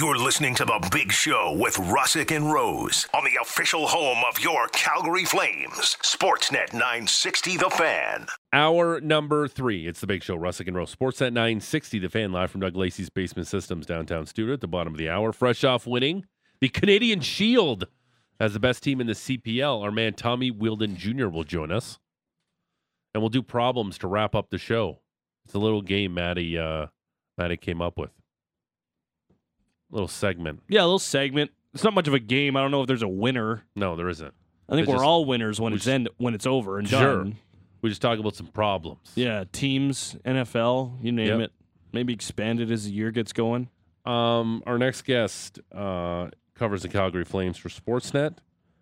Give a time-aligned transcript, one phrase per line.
[0.00, 4.40] You're listening to The Big Show with Russick and Rose on the official home of
[4.40, 8.26] your Calgary Flames, Sportsnet 960 The Fan.
[8.50, 9.86] Hour number three.
[9.86, 10.96] It's The Big Show, Russick and Rose.
[10.96, 14.94] Sportsnet 960 The Fan, live from Doug Lacey's Basement Systems downtown studio at the bottom
[14.94, 15.34] of the hour.
[15.34, 16.24] Fresh off winning
[16.62, 17.86] the Canadian Shield
[18.40, 19.82] as the best team in the CPL.
[19.82, 21.28] Our man Tommy Wheeldon Jr.
[21.28, 21.98] will join us.
[23.12, 25.00] And we'll do problems to wrap up the show.
[25.44, 26.86] It's a little game Maddie, uh,
[27.36, 28.12] Maddie came up with.
[29.90, 30.62] Little segment.
[30.68, 31.50] Yeah, a little segment.
[31.74, 32.56] It's not much of a game.
[32.56, 33.64] I don't know if there's a winner.
[33.76, 34.32] No, there isn't.
[34.68, 36.78] I think It's we're just- all winners when we it's just- end when it's over
[36.78, 37.00] and done.
[37.02, 37.16] Sure.
[37.24, 37.36] done.
[37.82, 39.12] We just talk about some problems.
[39.14, 41.40] Yeah, teams, NFL, you name Yep.
[41.40, 41.52] it.
[41.92, 43.68] Maybe expand it as the year gets going.
[44.04, 48.36] Um, our next guest uh, covers the Calgary Flames for Sportsnet.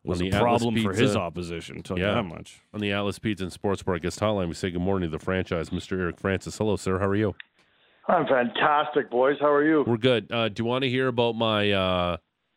[0.05, 1.83] Was a problem for Pizza- his opposition.
[1.83, 2.09] Tell Yeah.
[2.09, 2.61] you that much.
[2.73, 5.23] On the Atlas Pizza and Sports Bar guest hotline, we say good morning to the
[5.23, 5.99] franchise, Mr.
[6.01, 6.57] Eric Francis.
[6.57, 6.99] Hello, sir.
[6.99, 7.35] How are you?
[8.09, 9.37] I'm fantastic, boys.
[9.41, 9.85] How are you?
[9.87, 10.33] We're good.
[10.33, 12.17] Uh, do you want to hear about my uh,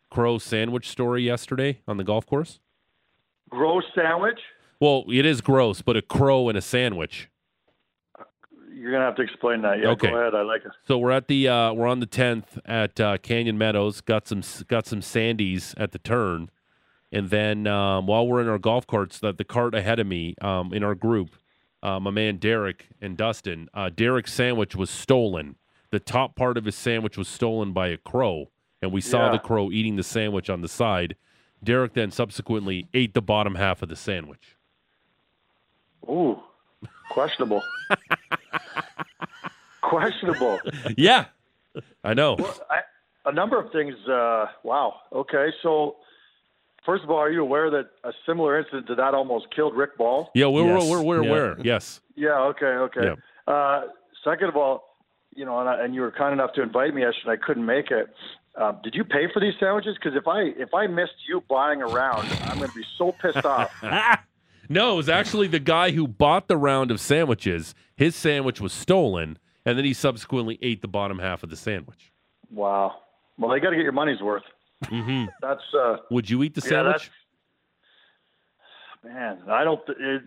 [0.10, 2.60] crow sandwich story yesterday on the golf course?
[3.50, 4.40] Gross sandwich?
[4.80, 7.30] Well, it is gross, but a crow and a sandwich.
[8.74, 9.80] You're gonna have to explain that.
[9.80, 10.10] Yeah, Okay.
[10.10, 10.34] go ahead.
[10.34, 10.72] I like it.
[10.88, 14.00] So we're at the uh, we're on the tenth at uh, Canyon Meadows.
[14.02, 16.50] Got some got some sandies at the turn,
[17.12, 20.34] and then um, while we're in our golf carts, that the cart ahead of me
[20.42, 21.36] um, in our group,
[21.84, 23.70] uh, my man Derek and Dustin.
[23.74, 25.56] Uh, Derek's sandwich was stolen.
[25.92, 28.50] The top part of his sandwich was stolen by a crow,
[28.82, 29.32] and we saw Yeah.
[29.34, 31.16] the crow eating the sandwich on the side.
[31.64, 34.56] Derek then subsequently ate the bottom half of the sandwich.
[36.10, 36.40] Ooh,
[37.12, 37.62] questionable.
[39.82, 40.60] questionable.
[40.98, 41.26] yeah,
[42.04, 42.38] I know.
[42.70, 42.80] I,
[43.26, 43.96] a number of things.
[44.08, 44.96] Uh, wow.
[45.14, 45.50] Okay.
[45.62, 45.98] So,
[46.86, 49.98] first of all, are you aware that a similar incident to that almost killed Rick
[49.98, 50.30] Ball?
[50.36, 50.90] Yeah, we're Yes.
[50.90, 51.30] we're, we're Yeah.
[51.30, 51.58] aware.
[51.62, 52.02] Yes.
[52.16, 52.40] Yeah.
[52.52, 52.66] Okay.
[52.66, 53.02] Okay.
[53.48, 53.54] Yeah.
[53.54, 53.82] Uh,
[54.24, 54.98] second of all,
[55.36, 57.32] you know, and, I, and you were kind enough to invite me yesterday.
[57.42, 58.14] I couldn't make it.
[58.56, 59.96] Uh, did you pay for these sandwiches?
[59.96, 63.46] Because if I if I missed you buying around, I'm going to be so pissed
[63.46, 63.72] off.
[64.70, 67.76] No, it was actually the guy who bought the round of sandwiches.
[67.98, 72.14] His sandwich was stolen, and then he subsequently ate the bottom half of the sandwich.
[72.50, 72.96] Wow.
[73.38, 74.44] Well, you got to get your money's worth.
[74.86, 75.26] Mm-hmm.
[75.42, 77.12] That's uh, Would you eat the Yeah, sandwich?
[79.04, 79.40] man.
[79.50, 79.82] I don't.
[79.88, 80.22] It,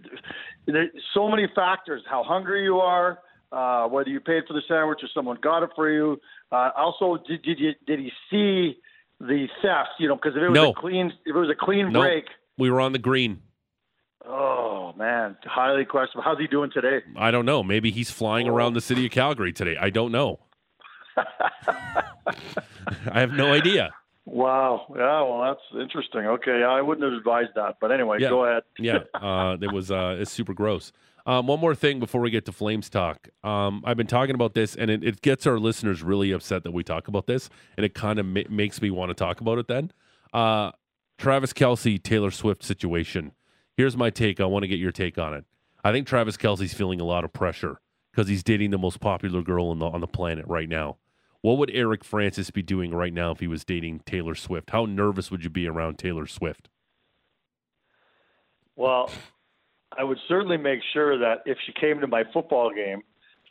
[0.66, 3.19] there's so many factors: how hungry you are,
[3.53, 6.20] uh, whether you paid for the sandwich or someone got it for you.
[6.53, 8.78] Uh, also, did did you did he see
[9.20, 9.91] the theft?
[9.98, 10.71] You know, because if it was No.
[10.71, 12.00] a clean, if it was a clean No.
[12.00, 12.25] break.
[12.59, 13.41] we were on the green.
[14.26, 16.22] Oh man, highly questionable.
[16.25, 17.00] How's he doing today?
[17.16, 17.62] I don't know.
[17.62, 18.54] Maybe he's flying Oh.
[18.54, 19.76] around the city of Calgary today.
[19.78, 20.41] I don't know.
[21.16, 23.92] I have no idea.
[24.26, 24.86] Wow.
[24.90, 25.20] Yeah.
[25.22, 26.20] Well, that's interesting.
[26.26, 28.28] Okay, I wouldn't have advised that, but anyway, Yeah.
[28.30, 28.62] go ahead.
[28.78, 30.92] Yeah, uh, it was uh, it's super gross.
[31.26, 33.28] Um, one more thing before we get to Flames talk.
[33.42, 36.72] Um, I've been talking about this, and it, it gets our listeners really upset that
[36.72, 37.48] we talk about this,
[37.78, 39.66] and it kind of ma- makes me want to talk about it.
[39.66, 39.90] Then,
[40.34, 40.72] uh,
[41.16, 43.32] Travis Kelce, Taylor Swift situation.
[43.76, 44.38] Here's my take.
[44.38, 45.44] I want to get your take on it.
[45.82, 47.80] I think Travis Kelce's feeling a lot of pressure
[48.12, 50.96] because he's dating the most popular girl on the on the planet right now.
[51.44, 54.71] What would Eric Francis be doing right now if he was dating Taylor Swift?
[54.71, 56.71] How nervous would you be around Taylor Swift?
[58.77, 59.10] Well,
[59.94, 63.03] I would certainly make sure that if she came to my football game,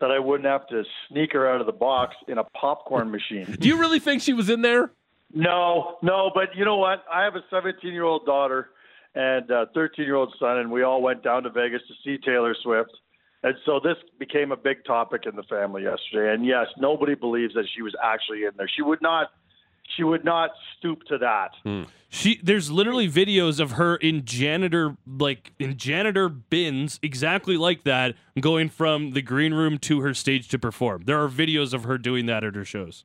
[0.02, 3.46] that I wouldn't have to sneak her out of the box in a popcorn machine.
[3.59, 4.92] Do you really think she was in there?
[5.32, 7.03] No, no, but you know what?
[7.14, 8.70] I have a 17 year old daughter
[9.14, 12.18] and a 13 year old son, and we all went down to Vegas to see
[12.26, 12.90] Taylor Swift.
[13.44, 16.34] And so this became a big topic in the family yesterday.
[16.34, 18.70] And yes, nobody believes that she was actually in there.
[18.74, 19.30] She would not.
[19.98, 21.52] She would not stoop to that.
[21.64, 21.84] Hmm.
[22.08, 28.16] She there's literally videos of her in janitor like in janitor bins exactly like that
[28.40, 31.03] going from the green room to her stage to perform.
[31.06, 33.03] There are videos of her doing that at her shows.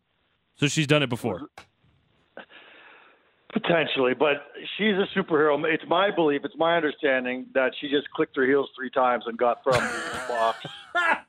[0.55, 1.49] So she's done it before.
[3.63, 4.37] Potentially, but
[4.77, 5.63] she's a superhero.
[5.67, 9.37] It's my belief, it's my understanding that she just clicked her heels three times and
[9.39, 10.67] got from the box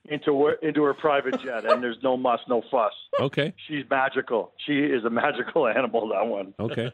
[0.05, 2.93] into her, into her private jet, and there's no muss, no fuss.
[3.19, 3.53] Okay.
[3.67, 4.51] She's magical.
[4.65, 6.09] She is a magical animal.
[6.09, 6.53] That one.
[6.59, 6.91] Okay.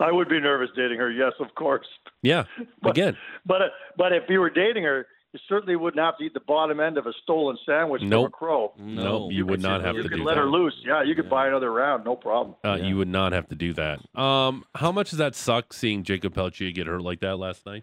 [0.00, 1.10] I would be nervous dating her.
[1.10, 1.86] Yes, of course.
[2.22, 2.44] Yeah.
[2.84, 3.16] Again,
[3.46, 3.60] But
[3.96, 6.96] but if you were dating her, you certainly wouldn't have to eat the bottom end
[6.96, 8.72] of a stolen sandwich from a crow.
[8.78, 10.40] no, you would not have You to could do let that.
[10.42, 10.74] her loose.
[10.86, 12.54] Yeah, you could buy another round, no problem.
[12.64, 13.98] Uh, You would not have to do that.
[14.18, 17.82] Um, how much does that suck seeing Jakob Pelletier get hurt like that last night?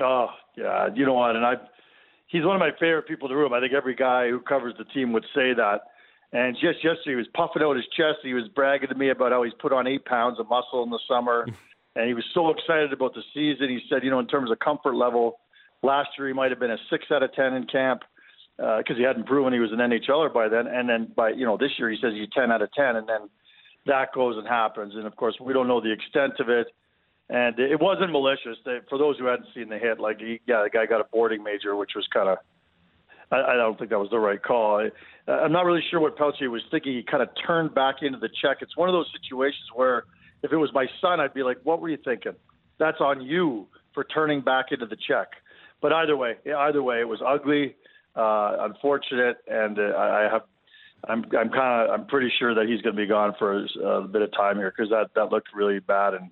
[0.00, 1.36] Oh yeah, you know what?
[1.36, 1.54] And I,
[2.28, 3.52] he's one of my favorite people in the room.
[3.52, 5.82] I think every guy who covers the team would say that.
[6.32, 8.18] And just yesterday, he was puffing out his chest.
[8.22, 10.88] He was bragging to me about how he's put on eight pounds of muscle in
[10.90, 11.44] the summer,
[11.96, 13.68] and he was so excited about the season.
[13.68, 15.39] He said, you know, in terms of comfort level,
[15.82, 18.02] last year he might have been a six out of ten in camp
[18.62, 20.66] uh, because he hadn't proven he was an NHLer by then.
[20.66, 22.96] And then by you know this year he says he's ten out of ten.
[22.96, 23.28] And then
[23.86, 24.94] that goes and happens.
[24.94, 26.68] And of course, we don't know the extent of it.
[27.28, 28.58] And it wasn't malicious.
[28.88, 31.44] For those who hadn't seen the hit, like he, yeah, the guy got a boarding
[31.44, 32.38] major, which was kind of.
[33.32, 34.80] I, don't think that was the right call.
[34.80, 36.94] I, I'm not really sure what Pelche was thinking.
[36.94, 38.56] He kind of turned back into the check.
[38.60, 40.02] It's one of those situations where,
[40.42, 42.32] if it was my son, I'd be like, "What were you thinking?
[42.80, 45.28] That's on you for turning back into the check."
[45.80, 47.76] But either way, either way, it was ugly,
[48.14, 50.42] uh, unfortunate, and uh, I have
[51.08, 53.86] I'm I'm kind of I'm pretty sure that he's going to be gone for a,
[53.86, 56.30] a bit of time here because that that looked really bad and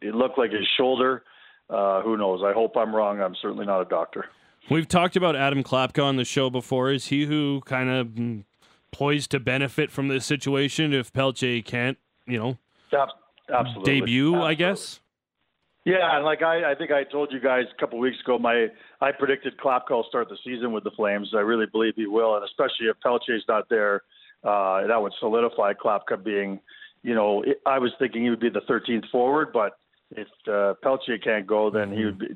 [0.00, 1.22] it looked like his shoulder.
[1.70, 2.42] Uh, who knows?
[2.44, 3.20] I hope I'm wrong.
[3.20, 4.26] I'm certainly not a doctor.
[4.70, 6.90] We've talked about Adam Klapka on the show before.
[6.90, 8.44] Is he who kind of mm,
[8.90, 11.96] poised to benefit from this situation if Pelche can't,
[12.26, 12.58] you know,
[13.52, 14.34] absolutely debut?
[14.34, 14.48] Absolutely.
[14.48, 15.00] I guess.
[15.88, 18.66] Yeah, and like I, I think I told you guys a couple weeks ago, my
[19.00, 21.30] I predicted Klapka will start the season with the Flames.
[21.34, 24.02] I really believe he will, and especially if Pelche's not there,
[24.44, 26.60] uh, that would solidify Klapka being,
[27.02, 29.78] you know, I was thinking he would be the 13th forward, but
[30.10, 32.26] if uh, Pelche can't go, then he would be.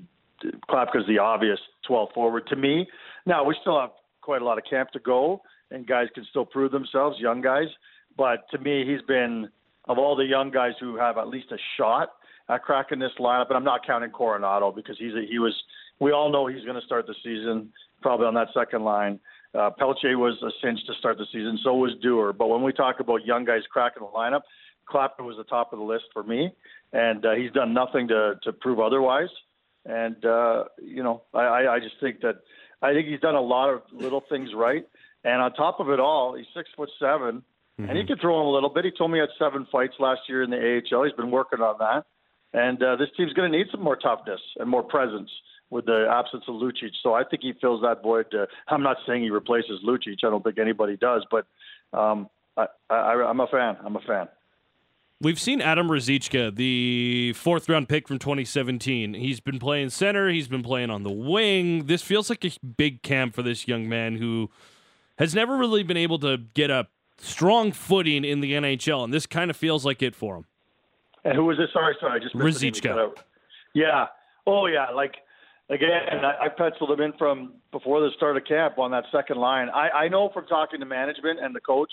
[0.70, 2.88] Klapka's the obvious 12th forward to me.
[3.26, 3.90] Now we still have
[4.22, 7.68] quite a lot of camp to go, and guys can still prove themselves, young guys.
[8.16, 9.50] But to me, he's been
[9.88, 12.12] of all the young guys who have at least a shot
[12.54, 13.48] at cracking this lineup.
[13.48, 15.54] And I'm not counting Coronato because he's a, he was.
[16.00, 19.20] We all know he's going to start the season probably on that second line.
[19.54, 21.58] Uh, Pelche was a cinch to start the season.
[21.62, 22.32] So was Dewar.
[22.32, 24.42] But when we talk about young guys cracking the lineup,
[24.88, 26.50] Klapka was the top of the list for me,
[26.92, 29.28] and uh, he's done nothing to to prove otherwise.
[29.84, 32.40] And uh, you know, I, I just think that
[32.82, 34.84] I think he's done a lot of little things right.
[35.24, 37.88] And on top of it all, he's six foot 7 mm-hmm.
[37.88, 38.84] and he can throw him a little bit.
[38.84, 41.04] He told me he had seven fights last year in the AHL.
[41.04, 42.04] He's been working on that.
[42.52, 45.30] And uh, this team's going to need some more toughness and more presence
[45.70, 46.90] with the absence of Lucic.
[47.02, 48.26] So I think he fills that void.
[48.34, 50.18] Uh, I'm not saying he replaces Lucic.
[50.22, 51.46] I don't think anybody does, but
[51.96, 53.76] um, I, I'm a fan.
[53.84, 54.28] I'm a fan.
[55.22, 59.14] We've seen Adam Ruzicka, the fourth round pick from 2017.
[59.14, 61.86] He's been playing center, he's been playing on the wing.
[61.86, 64.50] This feels like a big camp for this young man who
[65.18, 66.88] has never really been able to get a
[67.18, 70.46] strong footing in the NHL, and this kind of feels like it for him.
[71.24, 71.68] And who was this?
[71.72, 73.12] Sorry, sorry, I just Ruzicka.
[73.74, 74.06] Yeah.
[74.46, 74.90] Oh, yeah.
[74.90, 75.14] Like
[75.70, 79.38] again, I, I penciled him in from before the start of camp on that second
[79.38, 79.68] line.
[79.70, 81.92] I, I know from talking to management and the coach,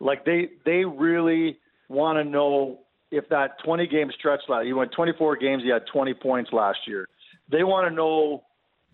[0.00, 2.80] like they they really want to know
[3.10, 4.66] if that 20 game stretch last.
[4.66, 5.62] He went 24 games.
[5.62, 7.08] He had 20 points last year.
[7.50, 8.44] They want to know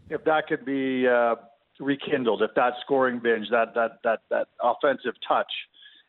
[0.09, 1.35] if that could be uh,
[1.81, 5.51] rekindled, if that scoring binge, that that that that offensive touch.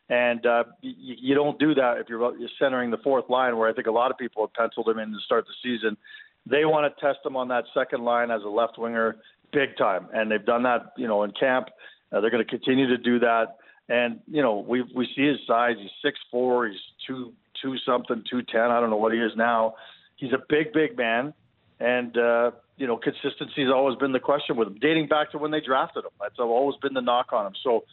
[0.10, 3.69] And uh, you, you don't do that if you're, you're centering the fourth line, where
[3.69, 5.98] I think a lot of people have penciled him in to start the season.
[6.46, 9.18] They want to test him on that second line as a left winger,
[9.52, 11.69] big time, and they've done that, you know, in camp.
[12.12, 13.57] Uh, they're going to continue to do that.
[13.90, 15.75] And you know, we we see his size.
[15.80, 16.68] He's six four.
[16.68, 18.72] He's two two something, two ten.
[18.72, 19.75] I don't know what he is now.
[20.16, 21.34] He's a big big man,
[21.80, 25.38] and uh, you know, consistency has always been the question with him, dating back to
[25.38, 26.12] when they drafted him.
[26.19, 27.54] That's always been the knock on him.
[27.63, 27.86] So,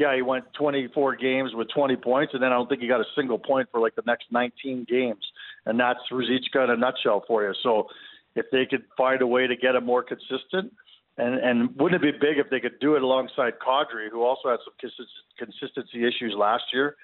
[0.00, 3.00] yeah, he went 24 games with 20 points, and then I don't think he got
[3.00, 5.24] a single point for like the next 19 games,
[5.66, 7.52] and that's Ruzicka in a nutshell for you.
[7.62, 7.88] So,
[8.36, 10.72] if they could find a way to get him more consistent
[11.20, 14.48] and and wouldn't it be big if they could do it alongside Kadri, who also
[14.50, 14.94] had some
[15.38, 16.96] consistency issues last year?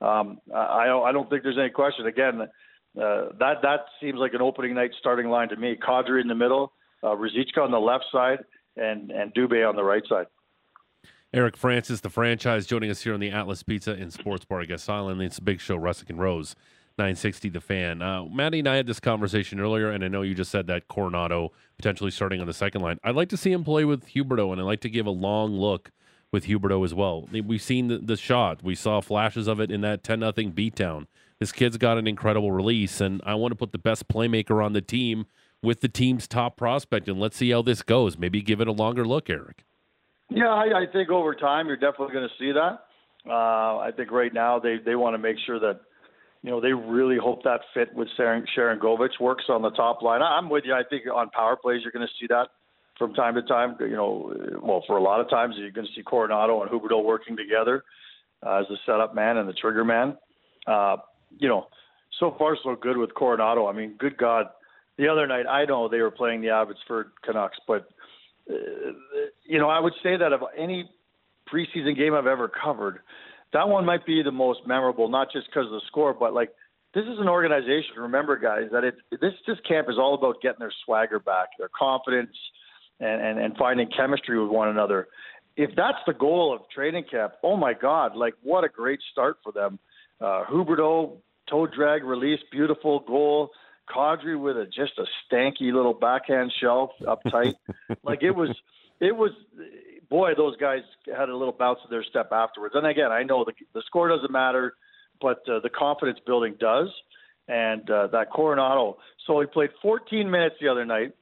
[0.00, 2.06] Um, I I don't think there's any question.
[2.06, 2.46] Again, uh,
[3.38, 5.76] that that seems like an opening night starting line to me.
[5.76, 8.38] Kadri in the middle, uh, Ruzicka on the left side,
[8.76, 10.26] and and Dubé on the right side.
[11.34, 14.88] Eric Francis, the franchise, joining us here on the Atlas Pizza and Sports Bar Guest
[14.88, 15.20] Island.
[15.20, 16.56] It's a big show, Russick and Rose.
[16.96, 18.00] 960 the fan.
[18.00, 20.88] Uh, Maddie and I had this conversation earlier, and I know you just said that
[20.88, 22.98] Coronato potentially starting on the second line.
[23.04, 25.52] I'd like to see him play with Huberdeau, and I'd like to give a long
[25.52, 25.92] look
[26.32, 27.28] with Huberdeau as well.
[27.30, 28.64] We've seen the, the shot.
[28.64, 31.06] We saw flashes of it in that 10 nothing beatdown.
[31.38, 34.72] This kid's got an incredible release, and I want to put the best playmaker on
[34.72, 35.26] the team
[35.62, 38.16] with the team's top prospect, and let's see how this goes.
[38.16, 39.64] Maybe give it a longer look, Eric.
[40.30, 42.80] Yeah, I, I think over time you're definitely going to see that.
[43.28, 45.80] Uh, I think right now they, they want to make sure that
[46.42, 50.22] you know, they really hope that fit with Sharon, Sharangovich works on the top line.
[50.22, 50.72] I'm with you.
[50.72, 52.48] I think on power plays you're going to see that
[52.96, 53.76] from time to time.
[53.80, 57.02] You know, well, for a lot of times you're going to see Coronato and Huberdeau
[57.02, 57.82] working together
[58.46, 60.16] uh, as the setup man and the trigger man.
[60.66, 60.98] Uh,
[61.38, 61.66] you know,
[62.20, 63.68] so far so good with Coronato.
[63.68, 64.46] I mean, good God,
[64.96, 67.88] the other night I know they were playing the Abbotsford Canucks, but
[69.44, 70.90] you know I would say that of any
[71.52, 73.00] preseason game I've ever covered
[73.52, 76.50] that one might be the most memorable, not just because of the score, but like
[76.94, 77.96] this is an organization.
[77.96, 81.70] Remember, guys, that it this this camp is all about getting their swagger back, their
[81.76, 82.36] confidence,
[83.00, 85.08] and and, and finding chemistry with one another.
[85.56, 89.38] If that's the goal of training camp, oh my God, like what a great start
[89.42, 89.78] for them.
[90.20, 91.16] Uh, Huberdeau,
[91.48, 93.50] toe drag release, beautiful goal.
[93.94, 97.54] Kadri with a just a stanky little backhand shelf up tight.
[98.02, 98.50] like it was,
[99.00, 99.30] it was.
[100.10, 100.80] Boy, those guys
[101.14, 102.74] had a little bounce in their step afterwards.
[102.74, 104.74] And again, I know the the score doesn't matter,
[105.20, 106.88] but uh, the confidence building does.
[107.46, 108.96] And uh, that Coronato.
[109.26, 111.12] So he played 14 minutes the other night.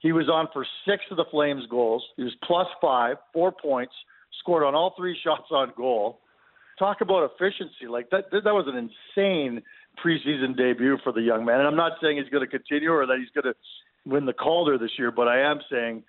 [0.00, 2.04] He was on for six of the Flames goals.
[2.16, 3.92] He was plus five, four points,
[4.40, 6.20] scored on all three shots on goal.
[6.78, 7.86] Talk about efficiency.
[7.88, 9.62] Like that, that was an insane
[10.04, 11.60] preseason debut for the young man.
[11.60, 13.58] And I'm not saying he's going to continue or that he's going to
[14.10, 16.04] win the Calder this year, but I am saying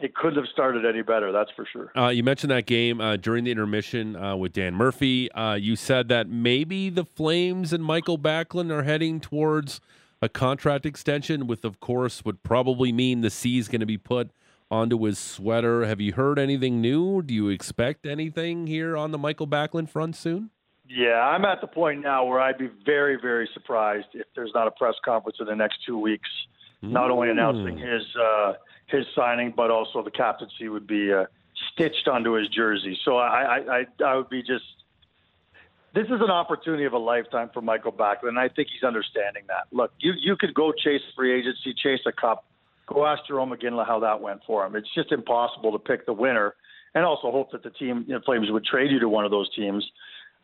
[0.00, 1.32] it couldn't have started any better.
[1.32, 1.92] That's for sure.
[1.96, 5.30] Uh, you mentioned that game uh, during the intermission uh, with Dan Murphy.
[5.32, 9.80] Uh, you said that maybe the Flames and Mikael Backlund are heading towards
[10.22, 13.98] a contract extension, with of course would probably mean the C is going to be
[13.98, 14.30] put
[14.70, 15.84] onto his sweater.
[15.84, 17.20] Have you heard anything new?
[17.20, 20.50] Do you expect anything here on the Mikael Backlund front soon?
[20.88, 24.66] Yeah, I'm at the point now where I'd be very, very surprised if there's not
[24.66, 26.28] a press conference in the next two weeks,
[26.82, 28.54] not only announcing his uh,
[28.88, 31.26] his signing, but also the captaincy would be uh,
[31.72, 32.98] stitched onto his jersey.
[33.04, 34.64] So I, I, I, I would be just.
[35.94, 39.44] This is an opportunity of a lifetime for Mikael Backlund, and I think he's understanding
[39.48, 39.66] that.
[39.70, 42.44] Look, you you could go chase free agency, chase a cup.
[42.86, 44.74] Go ask Jarome Iginla how that went for him.
[44.74, 46.54] It's just impossible to pick the winner,
[46.94, 49.30] and also hope that the team, you know, Flames, would trade you to one of
[49.30, 49.88] those teams.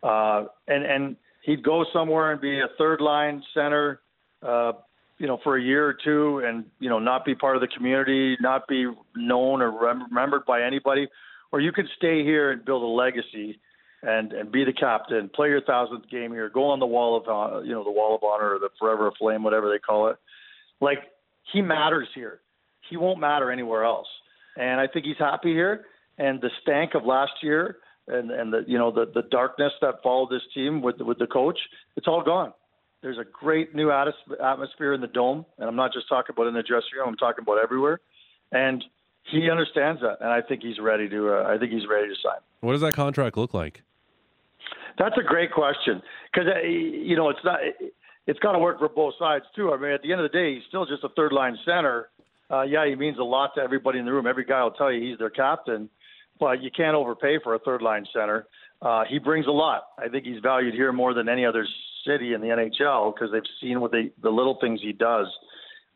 [0.02, 4.00] Uh, and and he'd go somewhere and be a third line center,
[4.42, 4.72] uh,
[5.18, 7.68] you know, for a year or two, and you know, not be part of the
[7.68, 8.86] community, not be
[9.16, 11.08] known or rem- remembered by anybody,
[11.50, 13.58] or you could stay here and build a legacy,
[14.02, 17.28] and and be the captain, play your thousandth game here, go on the wall of
[17.28, 20.16] uh, you know the wall of honor or the forever flame, whatever they call it.
[20.80, 20.98] Like
[21.52, 22.40] he matters here.
[22.88, 24.06] He won't matter anywhere else,
[24.56, 25.86] and I think he's happy here.
[26.18, 27.76] And the stank of last year
[28.08, 31.26] and and the you know the the darkness that followed this team with with the
[31.26, 31.58] coach,
[31.96, 32.52] it's all gone.
[33.02, 36.54] There's a great new atmosphere in the dome, and I'm not just talking about in
[36.54, 37.08] the dressing room.
[37.08, 38.00] I'm talking about everywhere,
[38.50, 38.82] and
[39.30, 41.34] he understands that, and I think he's ready to.
[41.34, 42.40] Uh, I think he's ready to sign.
[42.60, 43.82] What does that contract look like?
[44.98, 47.60] That's a great question because uh, you know it's not.
[48.26, 49.72] It's got to work for both sides too.
[49.72, 52.08] I mean, at the end of the day, he's still just a third line center.
[52.50, 54.26] Uh, yeah, he means a lot to everybody in the room.
[54.26, 55.88] Every guy will tell you he's their captain
[56.38, 58.46] but you can't overpay for a third line center.
[58.80, 59.82] Uh, he brings a lot.
[59.98, 61.66] I think he's valued here more than any other
[62.06, 65.26] city in the NHL because they've seen what they, the little things he does.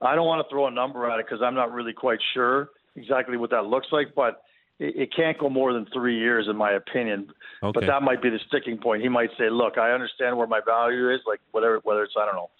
[0.01, 2.71] I don't want to throw a number at it because I'm not really quite sure
[2.97, 4.43] exactly what that looks like, but
[4.79, 7.29] it, it can't go more than three years, in my opinion.
[7.63, 7.73] Okay.
[7.73, 9.03] But that might be the sticking point.
[9.03, 12.25] He might say, "Look, I understand where my value is, like whether whether it's I
[12.27, 12.51] don't know,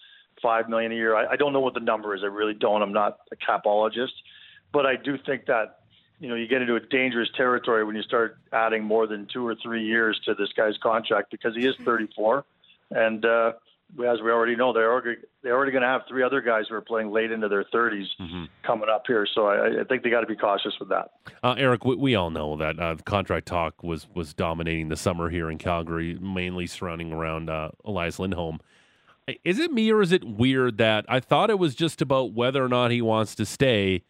[0.41, 1.15] five million a year.
[1.15, 2.21] I, I don't know what the number is.
[2.23, 2.81] I really don't.
[2.81, 4.13] I'm not a capologist,
[4.71, 5.79] but I do think that
[6.23, 9.45] you know you get into a dangerous territory when you start adding more than two
[9.45, 12.45] or three years to this guy's contract because he is 34,
[12.91, 13.51] and uh,
[14.07, 16.75] as we already know, they're already they're already going to have three other guys who
[16.75, 18.05] are playing late into their 30s
[18.65, 19.27] coming up here.
[19.35, 21.11] So I, I think they got to be cautious with that.
[21.43, 25.29] Uh, Eric, we, we all know that uh, contract talk was was dominating the summer
[25.29, 28.61] here in Calgary, mainly surrounding around uh, Elias Lindholm.
[29.43, 32.63] Is it me or is it weird that I thought it was just about whether
[32.63, 34.03] or not he wants to stay,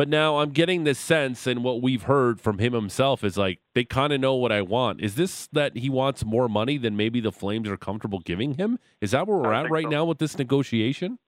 [0.00, 3.58] but now I'm getting this sense, and what we've heard from him himself is like
[3.74, 5.02] they kind of know what I want.
[5.02, 8.78] Is this that he wants more money than maybe the Flames are comfortable giving him?
[9.02, 9.90] Is that where we're I at right so.
[9.90, 11.18] now with this negotiation?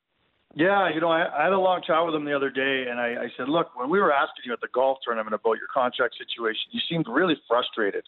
[0.54, 2.98] Yeah, you know, I, I had a long chat with him the other day, and
[2.98, 5.68] I, I said, look, when we were asking you at the golf tournament about your
[5.70, 8.04] contract situation, you seemed really frustrated.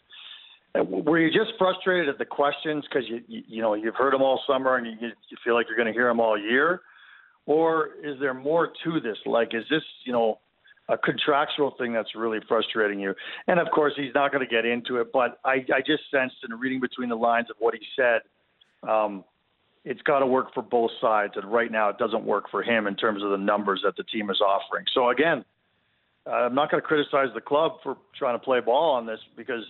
[0.73, 4.23] Were you just frustrated at the questions because you, you you know you've heard them
[4.23, 6.81] all summer and you you feel like you're going to hear them all year,
[7.45, 9.17] or is there more to this?
[9.27, 10.39] Like, is this you know
[10.87, 13.13] a contractual thing that's really frustrating you?
[13.47, 16.37] And of course, he's not going to get into it, but I I just sensed
[16.47, 18.21] in reading between the lines of what he said.
[18.87, 19.23] Um,
[19.83, 22.87] it's got to work for both sides, and right now it doesn't work for him
[22.87, 24.85] in terms of the numbers that the team is offering.
[24.93, 25.45] So again,
[26.25, 29.63] I'm not going to criticize the club for trying to play ball on this because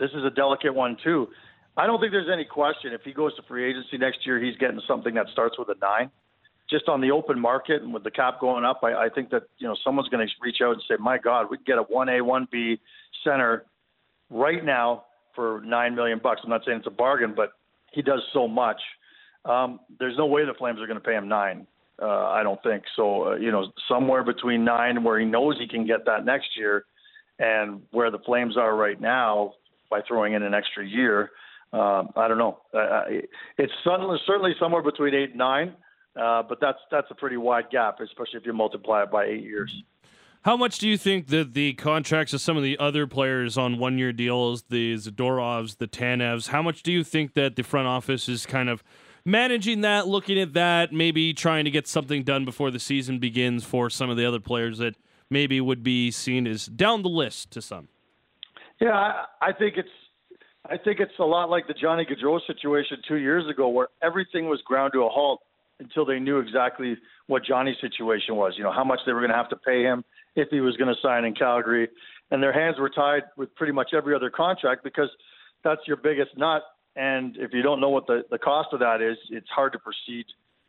[0.00, 1.28] this is a delicate one too.
[1.76, 4.56] I don't think there's any question if he goes to free agency next year, he's
[4.56, 6.10] getting something that starts with a nine.
[6.72, 9.42] Just on the open market and with the cap going up, I, I think that
[9.58, 11.82] you know someone's going to reach out and say, "My God, we can get a
[11.82, 12.80] one A, one B
[13.22, 13.64] center
[14.30, 15.04] right now
[15.36, 17.52] for nine million bucks." I'm not saying it's a bargain, but
[17.92, 18.80] he does so much.
[19.44, 21.66] Um, there's no way the Flames are going to pay him nine.
[22.00, 23.32] Uh, I don't think so.
[23.32, 26.86] Uh, you know, somewhere between nine, where he knows he can get that next year,
[27.38, 29.54] and where the Flames are right now
[29.90, 31.30] by throwing in an extra year.
[31.72, 32.58] Um, I don't know.
[32.74, 33.04] Uh,
[33.56, 35.74] it's certainly, somewhere between eight and nine,
[36.16, 39.42] uh, but that's that's a pretty wide gap, especially if you multiply it by eight
[39.42, 39.72] years.
[40.44, 43.78] How much do you think that the contracts of some of the other players on
[43.78, 47.86] one year deals, the Zadorovs, the Tanevs, how much do you think that the front
[47.86, 48.82] office is kind of
[49.24, 53.64] managing that, looking at that, maybe trying to get something done before the season begins
[53.64, 54.96] for some of the other players that
[55.30, 57.86] maybe would be seen as down the list to some?
[58.80, 59.88] Yeah, I, I think it's
[60.68, 64.48] I think it's a lot like the Johnny Gaudreau situation two years ago, where everything
[64.48, 65.40] was ground to a halt
[65.82, 66.96] until they knew exactly
[67.26, 68.54] what Johnny's situation was.
[68.56, 70.04] You know, how much they were going to have to pay him
[70.36, 71.88] if he was going to sign in Calgary,
[72.30, 75.10] and their hands were tied with pretty much every other contract because
[75.64, 76.62] that's your biggest nut.
[76.96, 79.78] And if you don't know what the, the cost of that is, it's hard to
[79.78, 80.26] proceed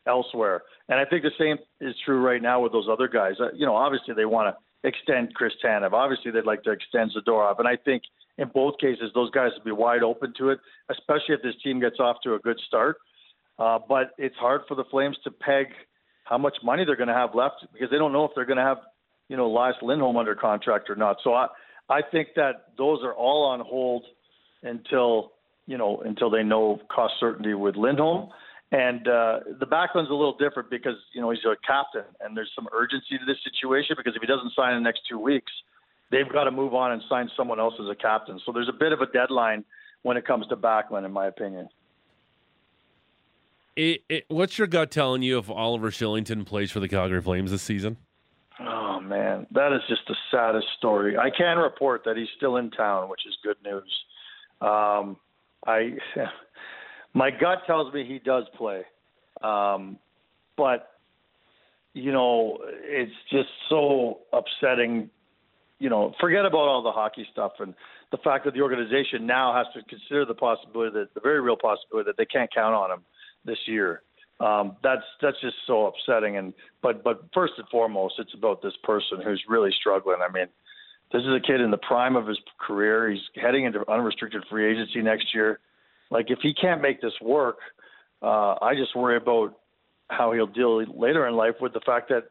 [0.07, 0.63] elsewhere.
[0.89, 3.35] And I think the same is true right now with those other guys.
[3.39, 5.93] Uh, you know, obviously they want to extend Chris Tanev.
[5.93, 7.59] Obviously they'd like to extend Zadorov.
[7.59, 8.03] And I think
[8.37, 11.79] in both cases, those guys would be wide open to it, especially if this team
[11.79, 12.97] gets off to a good start.
[13.59, 15.67] Uh, but it's hard for the Flames to peg
[16.25, 18.57] how much money they're going to have left because they don't know if they're going
[18.57, 18.77] to have,
[19.29, 21.17] you know, Elias Lindholm under contract or not.
[21.23, 21.47] So I,
[21.89, 24.05] I think that those are all on hold
[24.63, 25.33] until,
[25.67, 28.29] you know, until they know cost certainty with Lindholm.
[28.71, 32.51] And uh, the Backlund's a little different because, you know, he's a captain and there's
[32.55, 35.51] some urgency to this situation because if he doesn't sign in the next two weeks,
[36.09, 38.39] they've got to move on and sign someone else as a captain.
[38.45, 39.63] So there's a bit of a deadline
[40.01, 41.69] when it comes to Backlund, in my opinion.
[43.75, 47.51] It, it, what's your gut telling you if Oliver Kylington plays for the Calgary Flames
[47.51, 47.97] this season?
[48.59, 51.17] Oh man, that is just the saddest story.
[51.17, 53.91] I can report that he's still in town, which is good news.
[54.61, 55.17] Um,
[55.65, 55.97] I,
[57.13, 58.83] my gut tells me he does play,
[59.41, 59.97] um,
[60.55, 60.89] but
[61.93, 65.09] you know, it's just so upsetting.
[65.79, 67.73] You know, forget about all the hockey stuff and
[68.11, 71.57] the fact that the organization now has to consider the possibility that the very real
[71.57, 73.03] possibility that they can't count on him
[73.45, 74.01] this year.
[74.39, 76.37] Um, that's that's just so upsetting.
[76.37, 80.17] And but but first and foremost, it's about this person who's really struggling.
[80.27, 80.47] I mean,
[81.11, 83.11] this is a kid in the prime of his career.
[83.11, 85.59] He's heading into unrestricted free agency next year.
[86.09, 87.57] Like if he can't make this work,
[88.21, 89.57] uh, I just worry about
[90.09, 92.23] how he'll deal later in life with the fact that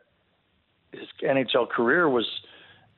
[0.93, 2.27] his NHL career was,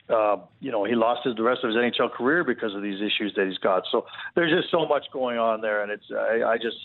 [0.08, 3.00] uh, you know, he lost his, the rest of his NHL career because of these
[3.00, 3.84] issues that he's got.
[3.90, 6.76] So there's just so much going on there, and it's I, I just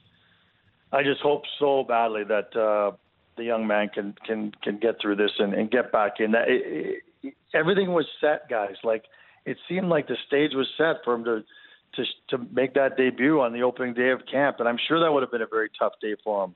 [0.91, 2.95] I just hope so badly that uh,
[3.37, 6.31] the young man can can can get through this and, and get back in.
[6.31, 8.75] That it, it, everything was set, guys.
[8.83, 9.03] Like
[9.45, 11.43] it seemed like the stage was set for him to
[11.95, 15.11] to to make that debut on the opening day of camp, and I'm sure that
[15.11, 16.55] would have been a very tough day for him.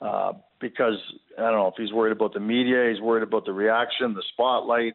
[0.00, 0.98] Uh, because
[1.38, 4.24] I don't know if he's worried about the media, he's worried about the reaction, the
[4.32, 4.94] spotlight,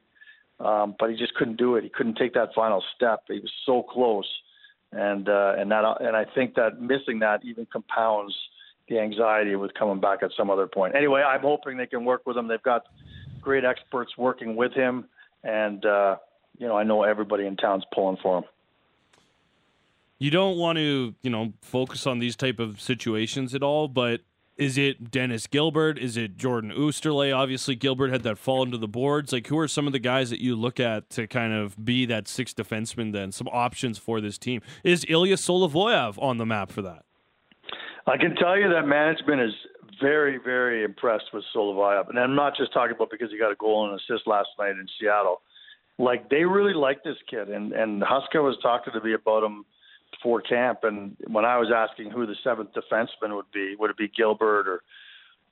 [0.59, 1.83] um, but he just couldn't do it.
[1.83, 3.23] He couldn't take that final step.
[3.27, 4.27] He was so close,
[4.91, 8.35] and uh, and that and I think that missing that even compounds
[8.89, 10.95] the anxiety with coming back at some other point.
[10.95, 12.47] Anyway, I'm hoping they can work with him.
[12.47, 12.83] They've got
[13.41, 15.05] great experts working with him,
[15.43, 16.17] and uh,
[16.57, 18.43] you know I know everybody in town's pulling for him.
[20.17, 24.19] You don't want to, you know, focus on these type of situations at all, but
[24.57, 25.97] is it Dennis Gilbert?
[25.97, 27.33] Is it Jordan Oesterle?
[27.33, 29.31] Obviously, Gilbert had that fall into the boards.
[29.31, 32.05] Like, who are some of the guys that you look at to kind of be
[32.07, 33.13] that sixth defenseman?
[33.13, 34.61] Then some options for this team.
[34.83, 37.05] Is Ilya Solovyov on the map for that?
[38.07, 39.53] I can tell you that management is
[40.01, 42.09] very, very impressed with Solovyov.
[42.09, 44.71] And I'm not just talking about because he got a goal and assist last night
[44.71, 45.41] in Seattle.
[45.97, 49.65] Like they really like this kid, and and Huska was talking to me about him
[50.11, 50.79] before camp.
[50.83, 54.67] And when I was asking who the seventh defenseman would be, would it be Gilbert
[54.67, 54.81] or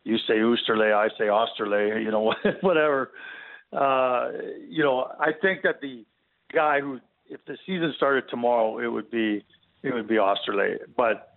[0.03, 3.11] you say Oosterley, I say Osterley, you know, whatever.
[3.73, 4.29] Uh,
[4.69, 6.05] you know, I think that the
[6.53, 9.43] guy who, if the season started tomorrow, it would be
[9.83, 10.77] it would be Osterley.
[10.95, 11.36] But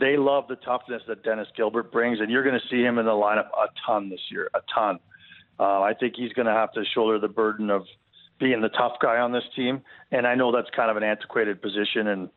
[0.00, 3.06] they love the toughness that Dennis Gilbert brings, and you're going to see him in
[3.06, 4.98] the lineup a ton this year, a ton.
[5.58, 7.82] Uh, I think he's going to have to shoulder the burden of
[8.40, 11.62] being the tough guy on this team, and I know that's kind of an antiquated
[11.62, 12.28] position, and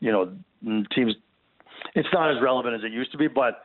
[0.00, 1.14] you know, teams.
[1.94, 3.62] It's not as relevant as it used to be, but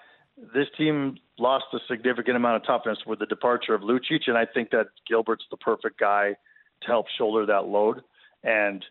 [0.54, 4.46] this team lost a significant amount of toughness with the departure of Lucic, and I
[4.46, 6.36] think that Gilbert's the perfect guy
[6.82, 8.02] to help shoulder that load.
[8.44, 8.84] And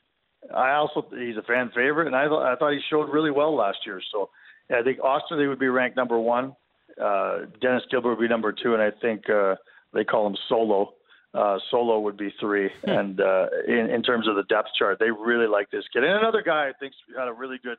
[0.54, 3.54] I also he's a fan favorite, and I, th- I thought he showed really well
[3.54, 4.00] last year.
[4.12, 4.30] So
[4.70, 6.56] I think Austin they would be ranked number one.
[7.00, 9.56] Uh, Dennis Gilbert would be number two, and I think uh,
[9.92, 10.94] they call him Solo.
[11.34, 12.90] Uh, Solo would be three, hmm.
[12.90, 16.04] and uh, in, in terms of the depth chart, they really like this kid.
[16.04, 17.78] And another guy I think had a really good.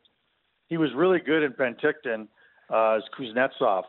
[0.70, 2.28] He was really good in Penticton.
[2.70, 3.84] Uh, is Kuznetsov,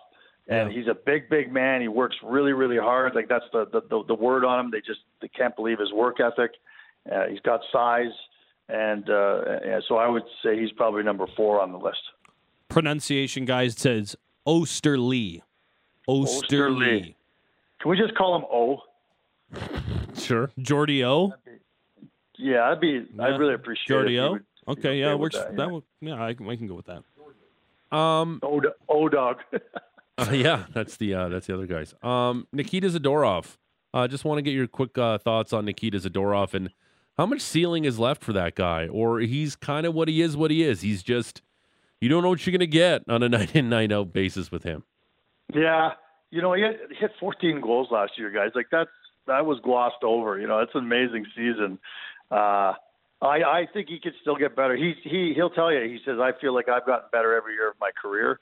[0.48, 0.78] and yeah.
[0.78, 1.80] he's a big, big man.
[1.80, 3.14] He works really, really hard.
[3.14, 4.70] Like that's the the, the, the word on him.
[4.70, 6.50] They just they can't believe his work ethic.
[7.10, 8.12] Uh, he's got size,
[8.68, 12.00] and uh, so I would say he's probably number four on the list
[12.74, 15.42] pronunciation guys says Osterlee.
[16.08, 17.14] Osterlee.
[17.80, 18.78] Can we just call him O?
[20.18, 20.50] Sure.
[20.58, 21.32] Jordy O.
[22.36, 23.06] Yeah, I'd be.
[23.14, 23.22] Yeah.
[23.22, 24.18] I'd really appreciate Jordy it.
[24.18, 24.26] if O.
[24.26, 25.36] you would be Okay, yeah, with works.
[25.36, 25.66] That, That, yeah.
[25.72, 27.96] will, yeah, I, can- I can go with that.
[27.96, 29.38] Um, O, o dog.
[30.16, 31.92] Uh, yeah, that's the uh, that's the other guys.
[32.00, 33.56] Um, Nikita Zadorov.
[33.92, 36.70] I uh, just want to get your quick uh, thoughts on Nikita Zadorov and
[37.16, 40.36] how much ceiling is left for that guy, or he's kind of what he is,
[40.36, 40.80] what he is.
[40.80, 41.42] He's just
[42.00, 44.62] you don't know what you're gonna get on a night in night out basis with
[44.62, 44.84] him.
[45.52, 45.92] Yeah,
[46.30, 48.50] you know, he hit, he hit 14 goals last year, guys.
[48.54, 48.90] Like that's
[49.26, 50.38] that was glossed over.
[50.38, 51.78] You know, it's an amazing season.
[52.30, 52.74] Uh,
[53.22, 54.76] I I think he could still get better.
[54.76, 55.82] He he he'll tell you.
[55.82, 58.40] He says I feel like I've gotten better every year of my career.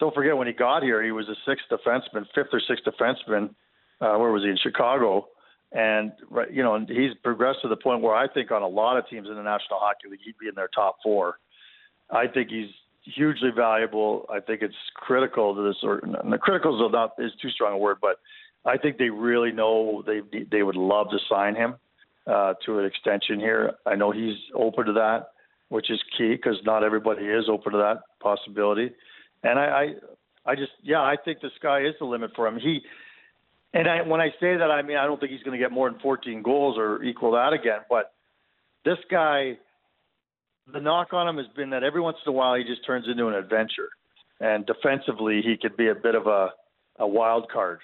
[0.00, 3.50] Don't forget when he got here, he was a sixth defenseman, fifth or sixth defenseman.
[4.00, 5.28] Uh, where was he in Chicago?
[5.72, 6.12] And
[6.50, 9.06] you know, and he's progressed to the point where I think on a lot of
[9.08, 11.38] teams in the National Hockey League, he'd be in their top four.
[12.10, 12.70] I think he's
[13.02, 14.26] hugely valuable.
[14.32, 17.74] I think it's critical to this, or and the critical is not is too strong
[17.74, 18.16] a word, but
[18.64, 21.74] I think they really know they they would love to sign him
[22.26, 23.74] uh, to an extension here.
[23.86, 25.28] I know he's open to that,
[25.68, 28.90] which is key because not everybody is open to that possibility.
[29.42, 29.94] And I,
[30.46, 32.58] I, I just yeah, I think the sky is the limit for him.
[32.58, 32.80] He
[33.74, 35.72] and I, when I say that, I mean I don't think he's going to get
[35.72, 37.80] more than 14 goals or equal that again.
[37.88, 38.12] But
[38.84, 39.58] this guy,
[40.72, 43.06] the knock on him has been that every once in a while he just turns
[43.08, 43.88] into an adventure,
[44.40, 46.50] and defensively he could be a bit of a
[46.98, 47.80] a wild card.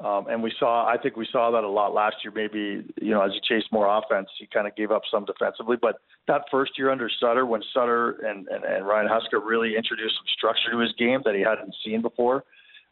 [0.00, 2.32] Um, and we saw, I think we saw that a lot last year.
[2.32, 5.76] Maybe you know, as he chased more offense, he kind of gave up some defensively.
[5.80, 5.96] But
[6.28, 10.26] that first year under Sutter, when Sutter and, and, and Ryan Huska really introduced some
[10.36, 12.44] structure to his game that he hadn't seen before,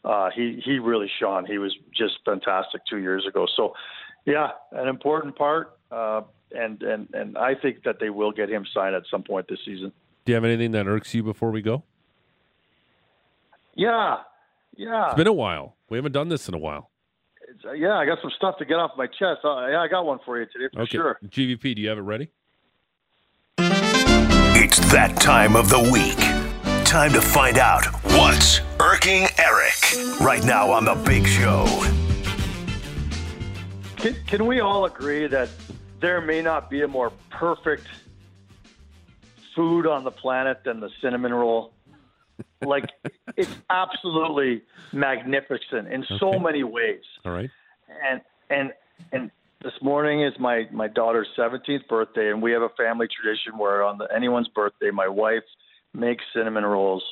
[0.05, 1.45] uh, he he really shone.
[1.47, 3.47] He was just fantastic two years ago.
[3.57, 3.75] So,
[4.25, 5.77] yeah, an important part.
[5.91, 9.47] Uh, and and and I think that they will get him signed at some point
[9.49, 9.93] this season.
[10.25, 11.83] Do you have anything that irks you before we go?
[13.75, 14.17] Yeah,
[14.77, 15.07] yeah.
[15.07, 15.77] It's been a while.
[15.89, 16.91] We haven't done this in a while.
[17.49, 19.41] It's, uh, yeah, I got some stuff to get off my chest.
[19.45, 20.93] Uh, yeah, I got one for you today for Okay.
[20.97, 21.19] sure.
[21.29, 22.31] GVP, do you have it ready?
[23.59, 26.17] It's that time of the week.
[26.85, 27.85] Time to find out
[28.17, 29.36] what's irking Eric
[30.21, 31.65] right now on the Big Show.
[33.97, 35.49] Can, can we all agree that
[36.01, 37.87] there may not be a more perfect
[39.55, 41.73] food on the planet than the cinnamon roll?
[42.65, 42.91] Like,
[43.37, 46.39] it's absolutely magnificent in so Okay.
[46.39, 47.03] many ways.
[47.25, 47.51] All right.
[48.09, 48.73] and and
[49.13, 49.31] and
[49.63, 53.83] this morning is my my daughter's 17th birthday and we have a family tradition where
[53.83, 55.43] on the, anyone's birthday my wife
[55.95, 57.03] makes cinnamon rolls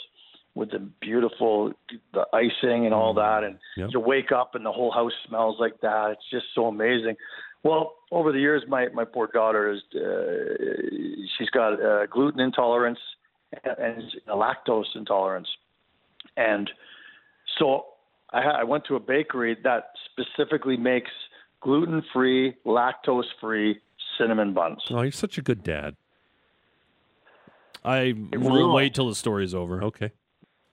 [0.55, 1.73] with the beautiful
[2.12, 3.90] the icing and all that and Yep.
[3.93, 7.17] you wake up and the whole house smells like that it's just so amazing
[7.62, 12.99] well over the years my my poor daughter is uh, she's got uh, gluten intolerance
[13.64, 15.49] and, and a lactose intolerance
[16.37, 16.71] and
[17.59, 17.87] so
[18.33, 21.11] I, I went to a bakery that specifically makes
[21.61, 23.81] gluten-free, lactose-free
[24.19, 24.83] cinnamon buns.
[24.90, 25.97] Oh, you're such a good dad.
[27.85, 29.83] I will wait till the story's over.
[29.85, 30.11] Okay.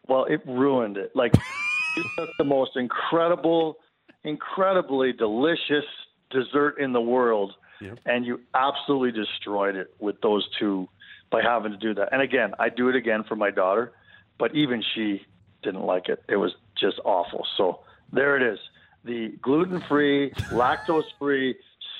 [0.08, 1.12] Well, it ruined it.
[1.16, 1.34] Like
[1.96, 3.78] just the most incredible,
[4.24, 5.86] incredibly delicious
[6.30, 7.98] dessert in the world, Yep.
[8.06, 10.88] and you absolutely destroyed it with those two
[11.32, 12.10] by having to do that.
[12.12, 13.92] And again, I do it again for my daughter,
[14.38, 15.26] but even she
[15.64, 16.22] didn't like it.
[16.30, 17.46] It was just awful.
[17.58, 17.80] So
[18.14, 18.60] there it is.
[19.04, 21.56] The gluten-free, lactose-free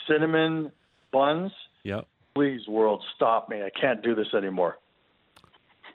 [0.08, 0.72] cinnamon
[1.12, 1.52] buns.
[1.84, 2.06] Yep.
[2.36, 3.64] Please, world, stop me.
[3.64, 4.78] I can't do this anymore.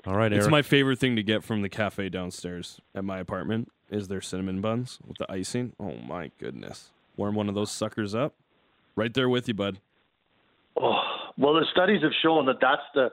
[0.07, 3.73] All right, It's my favorite thing to get from the cafe downstairs at my apartment
[3.91, 5.73] is their cinnamon buns with the icing.
[5.81, 6.91] Oh my goodness.
[7.17, 8.35] Warm one of those suckers up.
[8.95, 9.79] Right there with you, bud.
[10.81, 10.95] Oh,
[11.37, 13.11] well, the studies have shown that that's the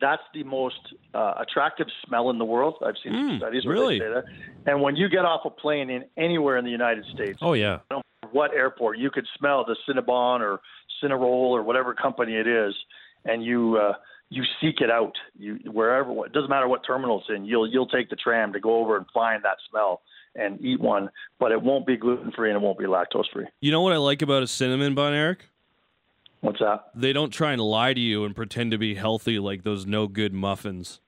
[0.00, 0.78] that's the most
[1.12, 2.76] uh, attractive smell in the world.
[2.86, 3.98] I've seen some Mm, studies where really?
[3.98, 4.24] they say that.
[4.66, 7.80] And when you get off a plane in anywhere in the United States, oh yeah.
[7.90, 10.60] no matter what airport, you could smell the Cinnabon or
[11.02, 12.74] Cinnarol or whatever company it is,
[13.24, 13.94] and you uh,
[14.30, 15.14] you seek it out.
[15.38, 18.60] You wherever it doesn't matter what terminal it's in, you'll you'll take the tram to
[18.60, 20.02] go over and find that smell
[20.34, 21.10] and eat one.
[21.38, 23.46] But it won't be gluten free and it won't be lactose free.
[23.60, 25.48] You know what I like about a cinnamon bun, Eric?
[26.40, 26.90] What's that?
[26.94, 30.06] They don't try and lie to you and pretend to be healthy like those no
[30.06, 31.00] good muffins.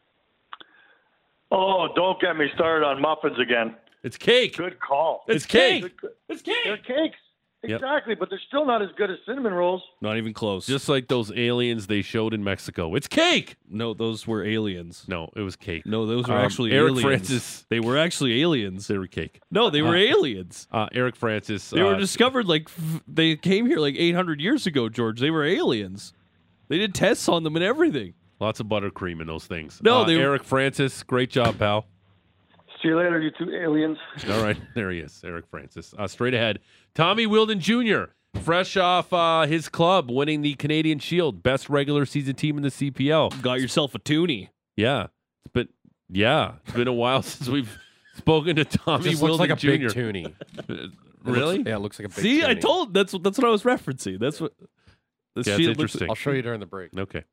[1.53, 3.77] Oh, don't get me started on muffins again.
[4.03, 4.57] It's cake.
[4.57, 5.25] Good call.
[5.29, 5.93] It's cake.
[6.29, 6.57] It's cake.
[6.65, 7.13] They're cake.
[7.63, 7.71] Cakes.
[7.71, 7.81] Yep.
[7.81, 9.83] Exactly, but they're still not as good as cinnamon rolls.
[10.01, 10.67] Not even close.
[10.67, 12.95] Just like those aliens they showed in Mexico.
[12.95, 13.57] It's cake.
[13.69, 15.05] no, those were aliens.
[15.09, 15.85] No, it was cake.
[15.87, 17.03] No, those were Um, actually Eric aliens.
[17.03, 17.67] Francis.
[17.69, 18.87] They were actually aliens.
[18.87, 19.41] They were cake.
[19.51, 20.67] No, they were Uh, aliens.
[20.73, 21.71] Uh, Eric Francis.
[21.71, 25.21] They uh, were discovered like f- they came here like 800 years ago, George.
[25.21, 26.13] They were aliens.
[26.69, 28.15] They did tests on them and everything.
[28.39, 29.81] lots of buttercream in those things.
[29.83, 31.03] No, Uh, they were- Eric Francis.
[31.03, 31.87] Great job, pal.
[32.83, 33.99] See you later, you two aliens.
[34.31, 35.95] All right, there he is, Eric Francis.
[35.99, 36.61] Uh, straight ahead,
[36.95, 38.13] Tommy Wheeldon Jr.
[38.43, 42.71] fresh off uh, his club winning the Canadian Shield, best regular season team in the
[42.71, 43.43] CPL.
[43.43, 44.49] Got yourself a toonie.
[44.77, 45.09] Yeah,
[45.53, 45.69] but
[46.09, 47.79] yeah, it's been a while since we've
[48.17, 49.67] spoken to Tommy Just looks Wheeldon like a Jr.
[49.67, 50.35] big toonie.
[51.23, 51.59] It really?
[51.59, 53.51] looks- yeah, it looks like a big See, I told that's what that's what I
[53.51, 54.19] was referencing.
[54.19, 54.55] That's what
[55.35, 56.09] the Yeah, it's shield looks- interesting.
[56.09, 56.97] I'll show you during the break.
[56.97, 57.25] Okay,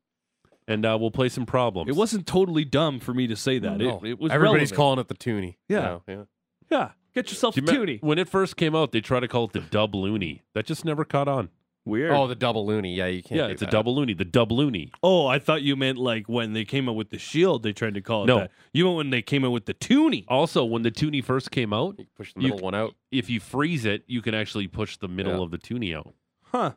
[0.68, 1.88] and uh, we'll play some problems.
[1.88, 3.76] It wasn't totally dumb for me to say that.
[3.78, 4.76] No, It, it was Everybody's relevant.
[4.76, 5.58] calling it the toonie.
[5.68, 5.80] Yeah.
[5.80, 6.22] now, yeah.
[6.70, 7.98] Yeah, get yourself Do a you me- toonie.
[8.02, 10.42] when it first came out, they tried to call it the Dub Looney.
[10.54, 11.48] That just never caught on.
[11.86, 12.10] Weird.
[12.12, 12.94] Oh, the double loony.
[12.94, 13.38] Yeah, you can't.
[13.38, 13.70] Yeah, do it's a that.
[13.70, 14.12] double loony.
[14.12, 14.92] The Dub Looney.
[15.02, 17.94] Oh, I thought you meant like when they came out with the shield, they tried
[17.94, 18.40] to call it No.
[18.40, 18.50] that.
[18.74, 20.26] You meant when they came out with the toonie.
[20.28, 22.94] Also, when the toonie first came out, You push the You- middle one out.
[23.10, 25.44] if you freeze it, you can actually push the middle Yeah.
[25.44, 26.12] of the toonie out.
[26.52, 26.72] Huh.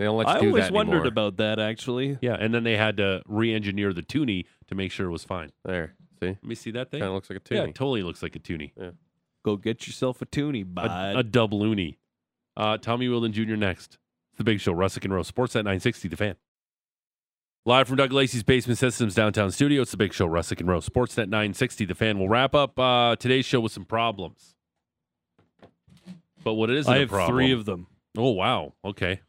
[0.00, 1.08] They don't let you I do always that wondered anymore.
[1.08, 2.16] about that actually.
[2.22, 5.52] Yeah, and then they had to re-engineer the toonie to make sure it was fine.
[5.62, 7.00] There, see, Let me see that thing.
[7.00, 8.72] kind of looks like a yeah, it totally looks like a toonie.
[9.44, 11.16] Go get yourself a toonie, A, bud.
[11.16, 11.98] a dub loony.
[12.56, 13.56] Uh, Tommy Wheeldon Jr.
[13.56, 13.98] next.
[14.30, 14.72] It's the big show.
[14.72, 15.30] Russick and Rose.
[15.30, 16.36] Sportsnet 960, the fan.
[17.66, 19.82] Live from Doug Lacey's Basement Systems downtown studio.
[19.82, 20.26] It's the big show.
[20.26, 20.88] Russick and Rose.
[20.88, 22.18] Sportsnet 960, the fan.
[22.18, 24.54] We'll wrap up uh, today's show with some problems.
[26.42, 27.36] But what isn't I a have problem?
[27.36, 27.86] three of them.
[28.16, 28.72] Oh, wow.
[28.82, 29.20] Okay.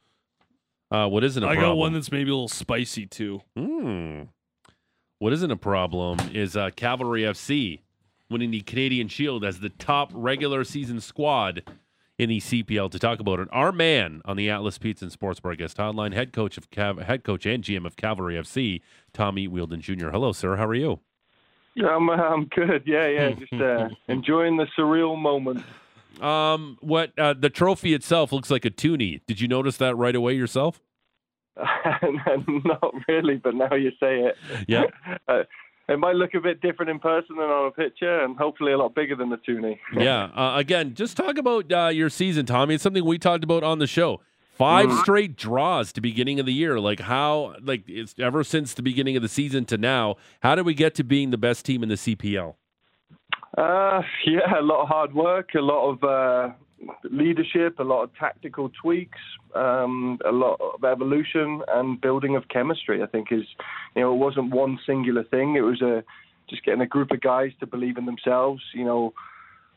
[0.92, 1.72] Uh, what isn't a I problem?
[1.72, 3.42] got one that's maybe a little spicy too.
[3.56, 4.24] Hmm.
[5.20, 7.80] What isn't a problem is uh, Cavalry FC
[8.30, 11.64] winning the Canadian Shield as the top regular season squad
[12.18, 12.90] in the CPL.
[12.92, 16.14] To talk about it, our man on the Atlas Pizza and Sports Bar guest hotline,
[16.14, 18.82] head coach of Cav- head coach and GM of Cavalry FC,
[19.14, 20.10] Tommy Wheeldon Jr.
[20.10, 20.56] Hello, sir.
[20.56, 21.00] How are you?
[21.76, 22.84] Yeah, I'm, uh, I'm good.
[22.86, 23.32] Yeah, yeah.
[23.40, 25.64] Just uh, enjoying the surreal moment.
[26.20, 29.22] Um, what uh, the trophy itself looks like a toonie.
[29.28, 30.82] Did you notice that right away yourself?
[31.58, 34.36] Not really, but now you say it.
[34.68, 34.84] Yeah.
[35.28, 35.44] Uh,
[35.90, 38.78] it might look a bit different in person than on a picture, and hopefully a
[38.78, 39.78] lot bigger than the toonie.
[39.94, 40.26] yeah.
[40.34, 42.76] Uh, again, just talk about uh, your season, Tommy.
[42.76, 44.22] It's something we talked about on the show.
[44.58, 45.02] 5 Mhm.
[45.02, 46.80] straight draws to beginning of the year.
[46.80, 50.16] Like how, like it's ever since the beginning of the season to now.
[50.42, 52.56] How did we get to being the best team in the CPL?
[53.58, 56.54] Uh, yeah, a lot of hard work, a lot of uh,
[57.04, 59.20] leadership, a lot of tactical tweaks,
[59.56, 63.04] um, a lot of evolution and building of chemistry.
[63.04, 63.46] I think is,
[63.96, 65.56] you know, it wasn't one singular thing.
[65.56, 66.04] It was a
[66.50, 68.62] just getting a group of guys to believe in themselves.
[68.74, 69.14] You know,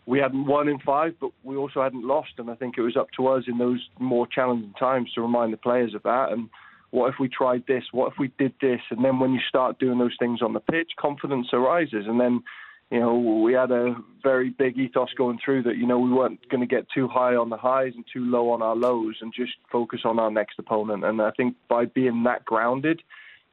[0.07, 2.97] we hadn't won in five, but we also hadn't lost, and I think it was
[2.97, 6.33] up to us in those more challenging times to remind the players of that.
[6.33, 6.51] And
[6.91, 7.85] what if we tried this?
[7.93, 8.81] What if we did this?
[8.91, 12.43] And then when you start doing those things on the pitch, confidence arises, and then
[12.91, 16.49] you know, we had a very big ethos going through that, you know, we weren't
[16.49, 19.33] going to get too high on the highs and too low on our lows and
[19.35, 21.05] just focus on our next opponent.
[21.05, 23.03] And I think by being that grounded,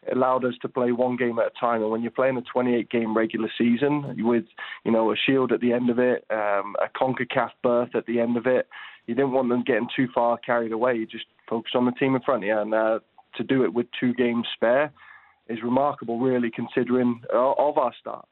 [0.07, 1.81] it allowed us to play one game at a time.
[1.81, 4.45] And when you're playing a 28 game regular season with,
[4.83, 8.19] you know, a shield at the end of it, um, a CONCACAF berth at the
[8.19, 8.67] end of it,
[9.07, 10.95] you didn't want them getting too far carried away.
[10.95, 12.57] You just focus on the team in front of you.
[12.57, 12.99] And uh,
[13.35, 14.91] to do it with two games spare
[15.47, 18.27] is remarkable, really, considering uh, of our start.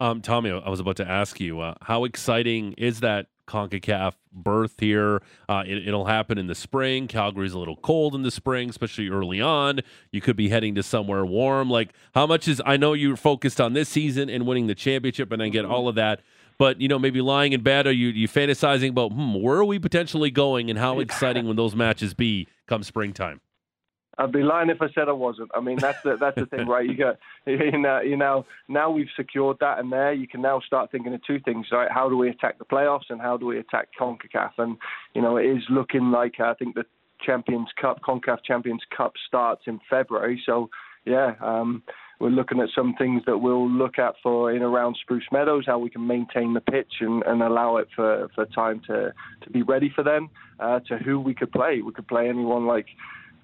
[0.00, 4.78] Um, Tommy, I was about to ask you, uh, how exciting is that CONCACAF berth
[4.78, 5.22] here?
[5.48, 7.08] Uh, it, it'll happen in the spring.
[7.08, 9.80] Calgary's a little cold in the spring, especially early on.
[10.12, 11.68] You could be heading to somewhere warm.
[11.68, 15.32] Like, how much is, I know you're focused on this season and winning the championship,
[15.32, 16.20] and I get all of that.
[16.58, 19.64] But, you know, maybe lying in bed, are you, you fantasizing about, hmm, where are
[19.64, 23.40] we potentially going and how exciting will those matches be come springtime?
[24.18, 25.50] I'd be lying if I said I wasn't.
[25.54, 26.88] I mean, that's the that's the thing, right?
[26.88, 30.60] You got you know you know now we've secured that, and there you can now
[30.60, 31.90] start thinking of two things, right?
[31.90, 34.52] How do we attack the playoffs, and how do we attack Concacaf?
[34.58, 34.76] And
[35.14, 36.84] you know, it is looking like I think the
[37.24, 40.42] Champions Cup, Concacaf Champions Cup starts in February.
[40.44, 40.68] So
[41.04, 41.82] yeah, um,
[42.20, 45.78] we're looking at some things that we'll look at for in around Spruce Meadows, how
[45.78, 49.62] we can maintain the pitch and, and allow it for, for time to, to be
[49.62, 50.28] ready for them,
[50.58, 51.80] uh, to who we could play.
[51.80, 52.86] We could play anyone like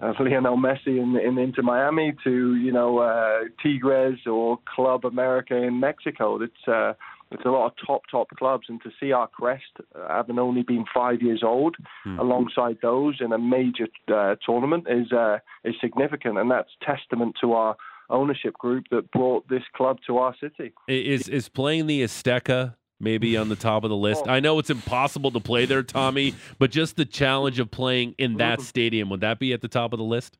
[0.01, 5.55] uh, Lionel Messi in, in Inter Miami to, you know, uh, Tigres or Club America
[5.55, 6.41] in Mexico.
[6.41, 6.93] It's, uh,
[7.31, 8.67] it's a lot of top, top clubs.
[8.69, 9.63] And to see our crest,
[9.95, 11.75] uh, having only been five years old,
[12.19, 16.37] alongside those in a major uh, tournament is, uh, is significant.
[16.37, 17.75] And that's testament to our
[18.09, 20.73] ownership group that brought this club to our city.
[20.87, 24.27] Is is playing the Azteca maybe on the top of the list?
[24.27, 28.37] I know it's impossible to play there, Tommy, but just the challenge of playing in
[28.37, 30.37] that stadium would that be at the top of the list?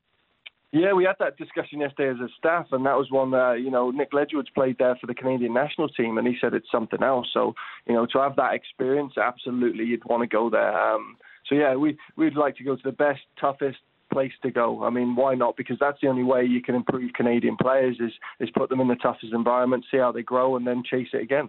[0.72, 3.70] Yeah, we had that discussion yesterday as a staff, and that was one that you
[3.70, 7.02] know Nick Ledgerwood's played there for the Canadian national team, and he said it's something
[7.02, 7.28] else.
[7.32, 7.54] So
[7.86, 10.76] you know, to have that experience, absolutely, you'd want to go there.
[10.78, 11.16] Um,
[11.48, 13.78] so yeah, we we'd like to go to the best, toughest
[14.12, 14.84] place to go.
[14.84, 15.56] I mean, why not?
[15.56, 18.88] Because that's the only way you can improve Canadian players is is put them in
[18.88, 21.48] the toughest environment, see how they grow, and then chase it again.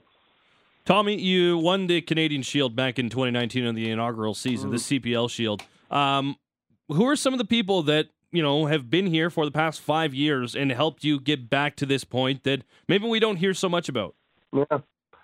[0.87, 5.29] Tommy, you won the Canadian Shield back in 2019 on the inaugural season, the CPL
[5.29, 5.61] Shield.
[5.91, 6.37] Um,
[6.87, 9.81] who are some of the people that you know have been here for the past
[9.81, 13.53] five years and helped you get back to this point that maybe we don't hear
[13.53, 14.15] so much about?
[14.53, 14.77] Yeah.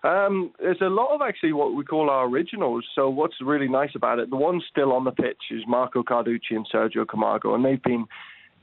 [0.04, 2.86] Um, there's a lot of actually what we call our originals.
[2.94, 6.52] So what's really nice about it, the ones still on the pitch is Marco Carducci
[6.58, 8.06] and Sergio Camargo, and they've been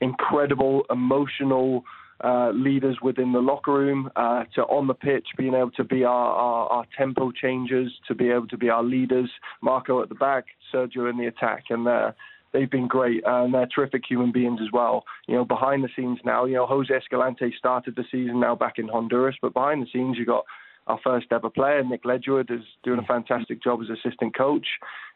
[0.01, 1.83] incredible, emotional
[2.23, 6.03] uh, leaders within the locker room, uh, to on the pitch, being able to be
[6.03, 9.29] our, our, our tempo changers, to be able to be our leaders.
[9.61, 12.11] Marco at the back, Sergio in the attack, and uh,
[12.53, 15.03] they've been great and they're terrific human beings as well.
[15.27, 18.77] You know, behind the scenes now, you know, Jose Escalante started the season now back
[18.77, 20.45] in Honduras, but behind the scenes you've got
[20.87, 24.65] our first ever player, Nik Ledgerwood, is doing a fantastic job as assistant coach.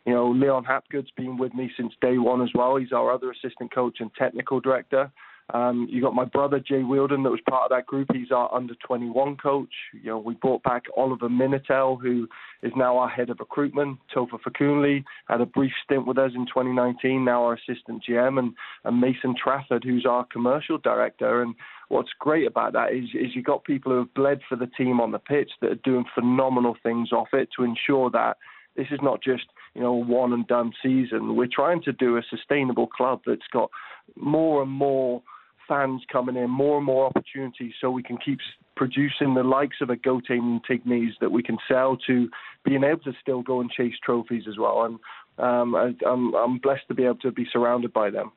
[0.06, 2.76] You know, Leon Hapgood's been with me since day one as well.
[2.76, 5.12] He's our other assistant coach and technical director.
[5.54, 8.10] Um, you got my brother Jay Wheeldon that was part of that group.
[8.12, 9.70] He's our under 21 coach.
[9.94, 12.28] You know, we brought back Oliver Minatel, who
[12.64, 14.00] is now our head of recruitment.
[14.14, 18.54] Tofa Fakunle had a brief stint with us in 2019, now our assistant GM, and,
[18.86, 21.44] and Mason Trafford, who's our commercial director.
[21.44, 21.54] And
[21.90, 25.00] what's great about that is, is you got people who have bled for the team
[25.00, 28.38] on the pitch that are doing phenomenal things off it to ensure that
[28.76, 31.36] this is not just you know one and done season.
[31.36, 33.70] We're trying to do a sustainable club that's got
[34.16, 35.22] more and more
[35.68, 38.40] fans coming in, more and more opportunities, so we can keep
[38.76, 42.30] producing the likes of a Goteh Ntignees that we can sell to
[42.64, 44.84] being able to still go and chase trophies as well.
[44.86, 45.00] And
[45.38, 48.32] um, I, I'm, I'm blessed to be able to be surrounded by them.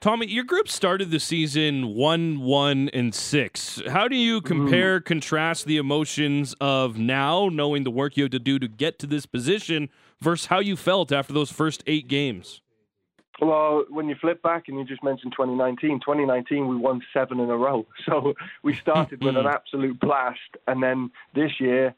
[0.00, 3.80] Tommy, your group started the season one, one, and six.
[3.88, 8.38] How do you compare, contrast the emotions of now, knowing the work you had to
[8.38, 9.88] do to get to this position,
[10.20, 12.60] versus how you felt after those first eight games?
[13.40, 17.50] Well, when you flip back and you just mentioned 2019, 2019 we won seven in
[17.50, 17.86] a row.
[18.06, 21.94] So we started with an absolute blast, and then this year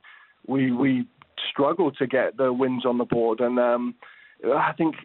[0.47, 1.07] we we
[1.51, 3.41] struggled to get the wins on the board.
[3.41, 3.95] And um,
[4.45, 4.97] I think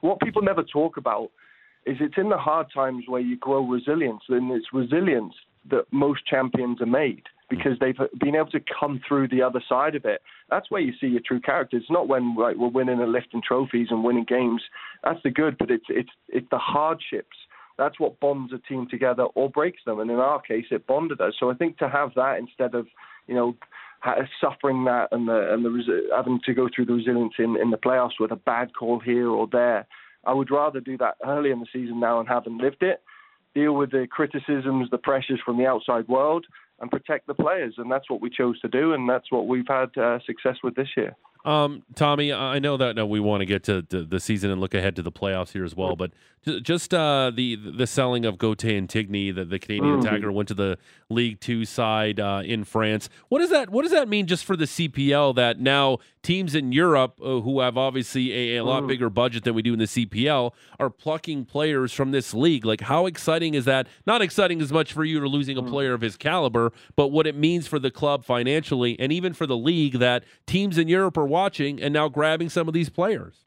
[0.00, 1.30] what people never talk about
[1.86, 5.34] is it's in the hard times where you grow resilience, and it's resilience
[5.70, 7.80] that most champions are made because mm.
[7.80, 10.22] they've uh, been able to come through the other side of it.
[10.50, 11.76] That's where you see your true character.
[11.76, 14.62] It's not when like, we're winning and lifting trophies and winning games.
[15.04, 17.36] That's the good, but it's it's it's the hardships.
[17.76, 20.00] That's what bonds a team together or breaks them.
[20.00, 21.34] And in our case, it bonded us.
[21.38, 22.86] So I think to have that instead of
[23.26, 23.56] you know
[24.40, 27.76] suffering that and the and the having to go through the resilience in in the
[27.76, 29.86] playoffs with a bad call here or there.
[30.24, 33.02] I would rather do that early in the season now and haven't lived it,
[33.58, 36.46] deal with the criticisms, the pressures from the outside world,
[36.80, 37.74] and protect the players.
[37.78, 40.74] And that's what we chose to do, and that's what we've had uh, success with
[40.74, 41.16] this year.
[41.44, 44.60] Um, Tommy, I know that no, we want to get to, to, the season and
[44.60, 46.10] look ahead to the playoffs here as well, but
[46.62, 50.04] just uh, the the selling of Goteh Ntignee, the, the Canadian mm.
[50.04, 53.08] attacker, went to the League Two side uh, in France.
[53.28, 55.34] What does that What does that mean just for the CPL?
[55.36, 58.88] That now teams in Europe uh, who have obviously a, a lot mm.
[58.88, 62.64] bigger budget than we do in the CPL are plucking players from this league.
[62.64, 63.86] Like, how exciting is that?
[64.06, 65.68] Not exciting as much for you to losing a mm.
[65.68, 69.46] player of his caliber, but what it means for the club financially and even for
[69.46, 73.44] the league that teams in Europe are watching and now grabbing some of these players.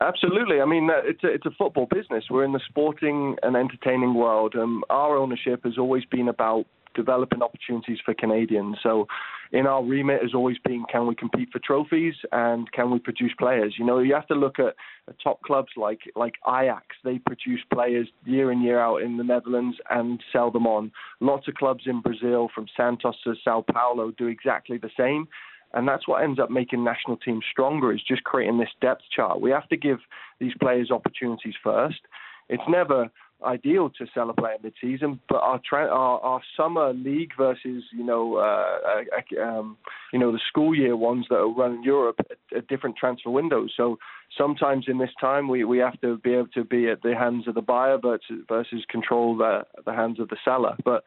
[0.00, 0.60] Absolutely.
[0.60, 2.24] I mean, uh, it's a, it's a football business.
[2.30, 4.54] We're in the sporting and entertaining world.
[4.54, 8.78] Um, our ownership has always been about developing opportunities for Canadians.
[8.82, 9.06] So,
[9.52, 13.32] in our remit has always been can we compete for trophies and can we produce
[13.38, 13.74] players?
[13.78, 14.74] You know, you have to look at,
[15.22, 16.86] top clubs like like Ajax.
[17.04, 20.90] They produce players year in year out in the Netherlands and sell them on.
[21.20, 25.28] Lots of clubs in Brazil, from Santos to Sao Paulo, do exactly the same.
[25.74, 29.40] And that's what ends up making national teams stronger is just creating this depth chart.
[29.40, 29.98] We have to give
[30.40, 32.00] these players opportunities first.
[32.48, 33.10] It's never
[33.44, 38.04] ideal to sell a player mid-season, but our tra- our, our summer league versus you
[38.04, 39.02] know uh,
[39.38, 39.76] uh, um,
[40.12, 43.30] you know the school year ones that are run in Europe at, at, different transfer
[43.30, 43.72] windows.
[43.76, 43.98] So
[44.36, 47.46] sometimes in this time we, we have to be able to be at the hands
[47.46, 50.76] of the buyer versus, versus control the the hands of the seller.
[50.84, 51.04] But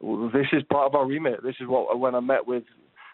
[0.00, 1.42] this is part of our remit.
[1.42, 2.64] This is what when I met with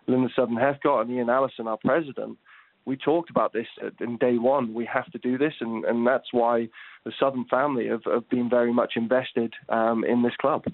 [0.07, 2.39] Linda Southern Heathcote and Ian Allison, our president,
[2.85, 3.67] we talked about this
[4.01, 4.75] in day one.
[4.75, 6.69] We have to do this, and, and that's why
[7.05, 10.65] the Southern family have, have been very much invested um, in this club.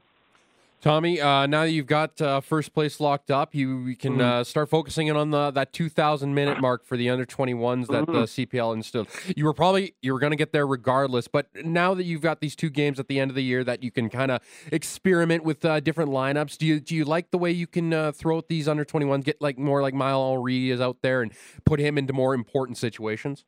[0.81, 4.21] Tommy, uh, now that you've got uh, first place locked up, you, you can mm-hmm.
[4.21, 8.05] uh, start focusing in on the, that 2,000 minute mark for the under 21s that
[8.05, 8.13] mm-hmm.
[8.13, 9.09] the CPL instilled.
[9.37, 12.41] You were probably you were going to get there regardless, but now that you've got
[12.41, 15.43] these two games at the end of the year that you can kind of experiment
[15.43, 18.37] with uh, different lineups, do you do you like the way you can uh, throw
[18.37, 21.33] out these under 21s, get like more like Maël Henry is out there and
[21.65, 23.45] put him into more important situations?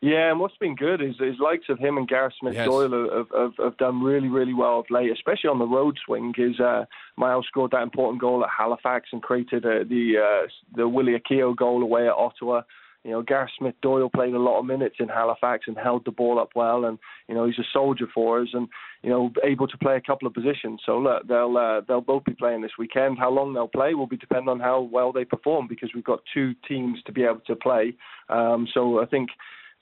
[0.00, 2.66] Yeah, and what's been good is is likes of him and Gareth Smith yes.
[2.66, 6.32] Doyle have, have, have done really really well of late, especially on the road swing.
[6.38, 6.84] Is uh,
[7.16, 10.46] Miles scored that important goal at Halifax and created uh, the uh,
[10.76, 12.62] the Willie Akio goal away at Ottawa.
[13.04, 16.10] You know, Gareth Smith Doyle played a lot of minutes in Halifax and held the
[16.10, 18.68] ball up well, and you know he's a soldier for us, and
[19.02, 20.80] you know able to play a couple of positions.
[20.86, 23.18] So look, they'll uh, they'll both be playing this weekend.
[23.18, 26.20] How long they'll play will be depend on how well they perform because we've got
[26.32, 27.94] two teams to be able to play.
[28.28, 29.30] Um, so I think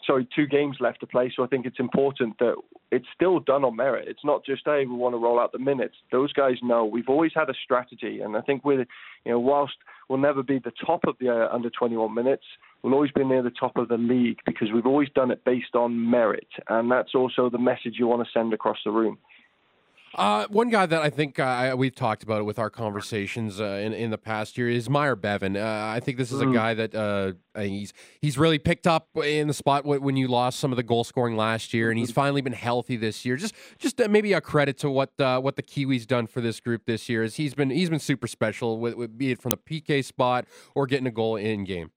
[0.07, 1.33] sorry, two games left to play.
[1.35, 2.55] So I think it's important that
[2.91, 4.09] it's still done on merit.
[4.09, 5.95] It's not just hey, we want to roll out the minutes.
[6.13, 8.87] Those guys know we've always had a strategy, and I think we're
[9.25, 9.75] you know whilst
[10.09, 12.45] we'll never be the top of the uh, under 21 minutes,
[12.83, 15.75] we'll always be near the top of the league because we've always done it based
[15.75, 19.19] on merit, and that's also the message you want to send across the room.
[20.15, 23.65] Uh, one guy that I think uh, we've talked about it with our conversations uh,
[23.65, 25.57] in in the past year is Myer Bevan.
[25.57, 27.93] Uh, I think this is a guy that uh, he's
[28.23, 31.37] he's really picked up in the spot when you lost some of the goal scoring
[31.37, 33.37] last year, and he's finally been healthy this year.
[33.37, 36.87] Just just uh, maybe a credit to what what the Kiwis done for this group
[36.87, 39.59] this year is he's been he's been super special, with, with, be it from the
[39.59, 41.91] PK spot or getting a goal in game.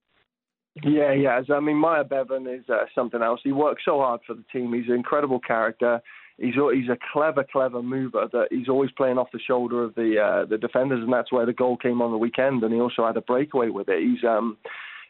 [0.84, 1.42] Yeah, yeah.
[1.54, 3.42] I mean, Myer Bevan is something else.
[3.44, 4.74] He works so hard for the team.
[4.74, 6.02] He's an incredible character
[6.40, 10.20] he's he's a clever, clever mover that he's always playing off the shoulder of the
[10.20, 12.64] uh, the defenders, and that's where the goal came on the weekend.
[12.64, 14.02] And he also had a breakaway with it.
[14.02, 14.58] He's um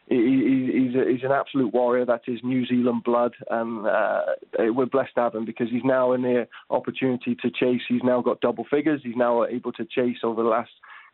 [0.08, 2.04] he, he's he's an absolute warrior.
[2.04, 4.22] That's New Zealand blood, and uh,
[4.58, 7.82] we're blessed to have him because he's now in the opportunity to chase.
[7.88, 9.00] He's now got double figures.
[9.04, 10.70] He's now able to chase over the last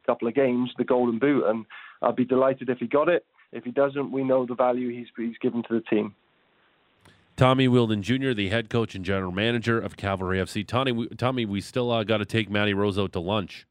[0.07, 1.67] couple of games the Golden Boot, and
[2.01, 3.27] I'd be delighted if he got it.
[3.53, 6.15] If he doesn't, we know the value he's he's given to the team.
[7.37, 10.67] Tommy Wheeldon Jr., the head coach and general manager of Cavalry FC.
[10.67, 13.67] Tommy, we, Tommy, we still uh, got to take Matty Rose out to lunch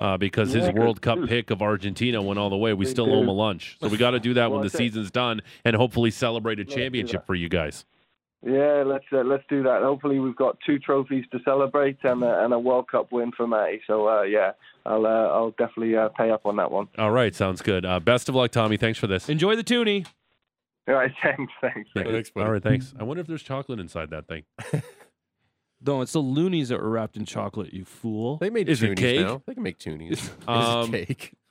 [0.00, 2.72] uh, because his World Cup pick of Argentina went all the way.
[2.72, 4.76] We still owe him a lunch, so we got to do that well, when the
[4.76, 7.84] season's done and hopefully celebrate a championship for you guys.
[8.46, 9.80] Yeah, let's uh, let's do that.
[9.82, 13.46] Hopefully, we've got two trophies to celebrate and a, and a World Cup win for
[13.46, 13.80] Matty.
[13.86, 14.52] So uh, yeah,
[14.84, 16.88] I'll uh, I'll definitely uh, pay up on that one.
[16.98, 17.86] All right, sounds good.
[17.86, 18.76] Uh, best of luck, Tommy.
[18.76, 19.30] Thanks for this.
[19.30, 20.04] Enjoy the toonie.
[20.88, 21.90] All right, thanks, thanks.
[21.94, 22.92] thanks All right, thanks.
[22.98, 24.42] I wonder if there's chocolate inside that thing.
[25.86, 27.72] no, it's the loonies that were wrapped in chocolate.
[27.72, 28.36] You fool!
[28.36, 29.20] They made Is it cake?
[29.20, 29.42] Now.
[29.46, 30.30] They can make toonies.
[30.48, 31.34] Um, cake.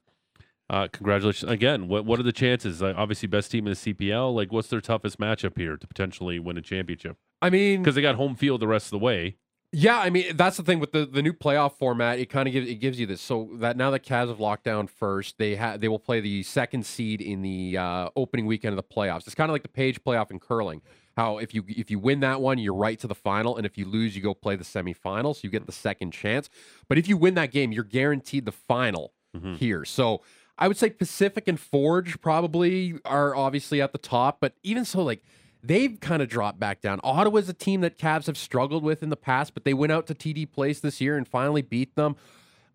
[0.69, 1.89] Uh, congratulations again.
[1.89, 2.81] What what are the chances?
[2.81, 4.34] Uh, obviously, best team in the CPL.
[4.34, 7.17] Like, what's their toughest matchup here to potentially win a championship?
[7.41, 9.36] I mean, because they got home field the rest of the way.
[9.76, 12.19] Yeah, I mean that's the thing with the, the new playoff format.
[12.19, 13.21] It kind of gives it gives you this.
[13.21, 16.43] So that now that Cavs have locked down first, they have they will play the
[16.43, 19.26] second seed in the uh, opening weekend of the playoffs.
[19.26, 20.84] It's kind of like the page playoff in curling.
[21.17, 23.76] How if you if you win that one, you're right to the final, and if
[23.76, 26.49] you lose, you go play the semifinal, so you get the second chance.
[26.88, 29.55] But if you win that game, you're guaranteed the final mm-hmm.
[29.55, 29.86] here.
[29.86, 30.21] So
[30.57, 35.01] I would say Pacific and Forge probably are obviously at the top, but even so,
[35.01, 35.24] like
[35.64, 36.99] they've kind of dropped back down.
[37.03, 40.05] Ottawa's a team that Cavs have struggled with in the past, but they went out
[40.07, 42.16] to TD Place this year and finally beat them.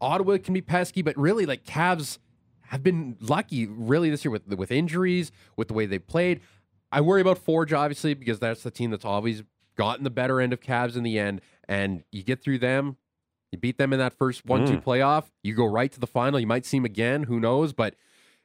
[0.01, 2.18] Ottawa can be pesky, but really, like Cavs
[2.66, 6.41] have been lucky really this year with with injuries, with the way they played.
[6.91, 9.43] I worry about Forge obviously because that's the team that's always
[9.76, 12.97] gotten the better end of Cavs in the end, and you get through them.
[13.53, 14.84] You beat them in that first one-two mm.
[14.84, 15.24] playoff.
[15.43, 16.39] You go right to the final.
[16.39, 17.22] You might see them again.
[17.22, 17.72] Who knows?
[17.72, 17.95] But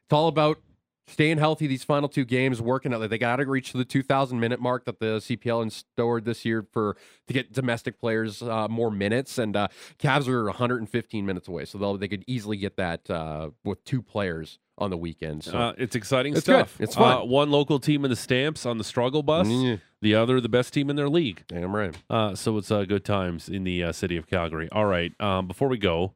[0.04, 0.58] it's all about
[1.06, 3.08] staying healthy these final two games, working out.
[3.08, 6.96] They got to reach the 2,000 minute mark that the CPL instaured this year for
[7.26, 9.38] to get domestic players uh, more minutes.
[9.38, 13.50] And uh, Cavs are 115 minutes away, so they they could easily get that uh,
[13.64, 15.44] with two players on the weekend.
[15.44, 16.76] So uh, it's exciting it's stuff.
[16.78, 16.84] Good.
[16.84, 17.18] It's fun.
[17.18, 19.46] Uh, one local team in the Stamps on the struggle bus.
[19.46, 19.80] Mm.
[20.02, 21.44] The other, the best team in their league.
[21.48, 21.96] Damn right.
[22.10, 24.68] Uh, so it's good times in the city of Calgary.
[24.70, 25.18] All right.
[25.20, 26.14] Um, before we go,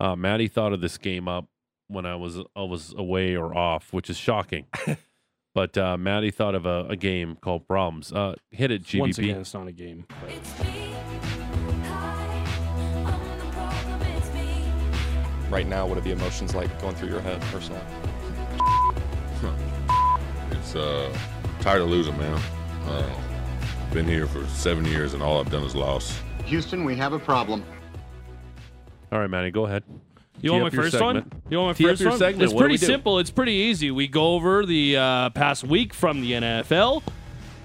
[0.00, 1.46] Maddie thought of this game up
[1.90, 4.66] when I was I was away or off, which is shocking.
[5.54, 8.12] but uh, Maddie thought of a, a game called Problems.
[8.12, 9.00] Uh, hit it, GBP.
[9.00, 10.06] Once again, it's not a game.
[15.50, 17.82] Right now, what are the emotions like going through your head personally?
[20.52, 21.12] It's uh,
[21.60, 22.40] tired of losing, man.
[22.84, 23.12] Uh,
[23.92, 26.20] been here for seven years, and all I've done is lost.
[26.44, 27.64] Houston, we have a problem.
[29.10, 29.82] All right, Maddie, go ahead.
[30.40, 31.32] You want my first segment.
[31.32, 31.42] one?
[31.50, 32.18] You want my Tee first one?
[32.18, 32.44] segment.
[32.44, 33.18] It's What pretty simple.
[33.18, 33.90] It's pretty easy.
[33.90, 37.02] We go over the uh, past week from the NFL.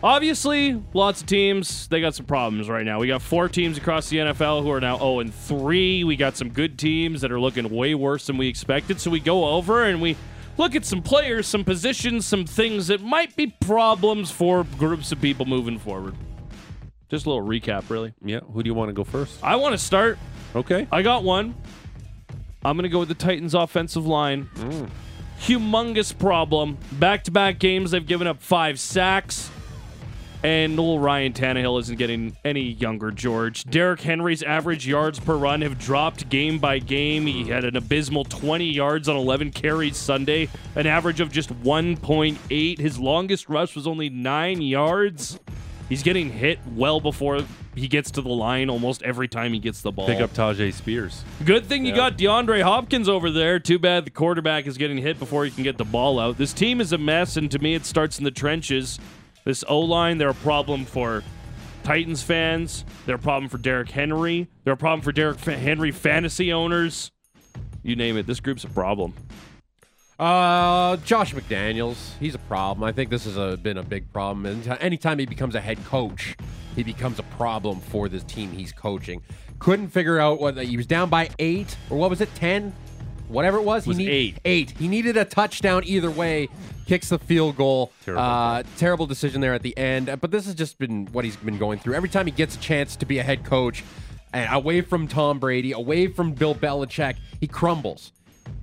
[0.04, 3.00] Obviously, lots of teams they got some problems right now.
[3.00, 6.04] We got four teams across the NFL who are now 0 and 3.
[6.04, 9.00] We got some good teams that are looking way worse than we expected.
[9.00, 10.16] So we go over and we
[10.58, 15.22] look at some players, some positions, some things that might be problems for groups of
[15.22, 16.16] people moving forward.
[17.10, 18.14] Just a little recap, really.
[18.24, 18.42] Yeah.
[18.42, 19.40] Who do you want to go first?
[19.44, 20.20] I want to start.
[20.56, 20.88] Okay.
[20.92, 21.56] I got one.
[22.66, 24.50] I'm going to go with the Titans' offensive line.
[24.56, 24.90] Mm.
[25.42, 26.78] Humongous problem.
[26.94, 29.52] Back to back games, they've given up five sacks.
[30.44, 33.64] And little Ryan Tannehill isn't getting any younger, George.
[33.64, 37.26] Derrick Henry's average yards per run have dropped game by game.
[37.26, 42.78] He had an abysmal 20 yards on 11 carries Sunday, an average of just 1.8.
[42.80, 45.40] His longest rush was only nine yards.
[45.90, 47.42] He's getting hit well before
[47.76, 50.08] he gets to the line almost every time he gets the ball.
[50.08, 51.24] Pick up Tyjae Spears.
[51.44, 53.60] Good thing you got DeAndre Hopkins over there.
[53.60, 56.38] Too bad the quarterback is getting hit before he can get the ball out.
[56.38, 59.00] This team is a mess, and to me, it starts in the trenches.
[59.44, 61.24] This O line, they're a problem for
[61.84, 62.84] Titans fans.
[63.06, 64.48] They're a problem for Derrick Henry.
[64.64, 67.12] They're a problem for Derrick Henry fantasy owners.
[67.84, 68.26] You name it.
[68.26, 69.14] This group's a problem.
[70.18, 72.84] Uh, Josh McDaniels, he's a problem.
[72.88, 74.46] I think this has a, been a big problem.
[74.46, 76.36] And anytime he becomes a head coach,
[76.76, 79.22] he becomes a problem for this team he's coaching.
[79.60, 82.74] Couldn't figure out what he was down by eight or what was it, ten,
[83.28, 83.86] whatever it was.
[83.86, 84.38] was he need- eight.
[84.46, 84.72] Eight.
[84.72, 86.48] He needed a touchdown either way.
[86.86, 87.92] Kicks the field goal.
[88.06, 90.16] Terrible Uh, terrible decision there at the end.
[90.22, 91.96] But this has just been what he's been going through.
[91.96, 93.84] Every time he gets a chance to be a head coach,
[94.32, 98.12] and away from Tom Brady, away from Bill Belichick, he crumbles.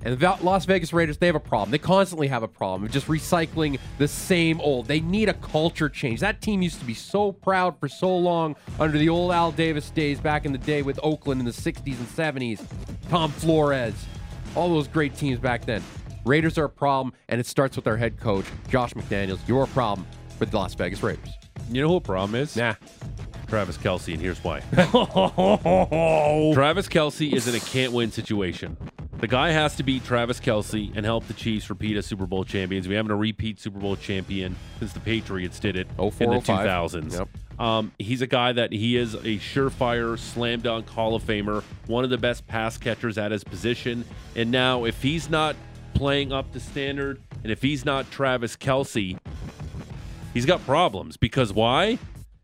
[0.04, 1.70] And the Las Vegas Raiders, they have a problem.
[1.70, 4.86] They constantly have a problem of just recycling the same old.
[4.86, 6.20] They need a culture change.
[6.20, 9.90] That team used to be so proud for so long under the old Al Davis
[9.90, 12.64] days back in the day with Oakland in the 60s and 70s.
[13.08, 13.94] Tom Flores,
[14.56, 15.82] all those great teams back then.
[16.24, 19.40] Raiders are a problem, and it starts with their head coach, Josh McDaniels.
[19.46, 20.06] You're a problem
[20.38, 21.30] for the Las Vegas Raiders.
[21.70, 22.56] You know who the problem is?
[22.56, 22.74] Nah.
[23.52, 24.60] Travis Kelce, and here's why.
[26.54, 28.78] Travis Kelce is in a can't win situation.
[29.18, 32.46] The guy has to beat Travis Kelce and help the Chiefs repeat as Super Bowl
[32.46, 32.88] champions.
[32.88, 36.44] We haven't a repeat Super Bowl champion since the Patriots did it in the 05.
[36.44, 37.12] 2000s.
[37.12, 37.28] Yep.
[37.60, 42.04] Um, he's a guy that he is a surefire slam dunk Hall of Famer, one
[42.04, 44.06] of the best pass catchers at his position.
[44.34, 45.56] And now, if he's not
[45.92, 49.18] playing up to standard, and if he's not Travis Kelce,
[50.32, 51.98] he's got problems because why?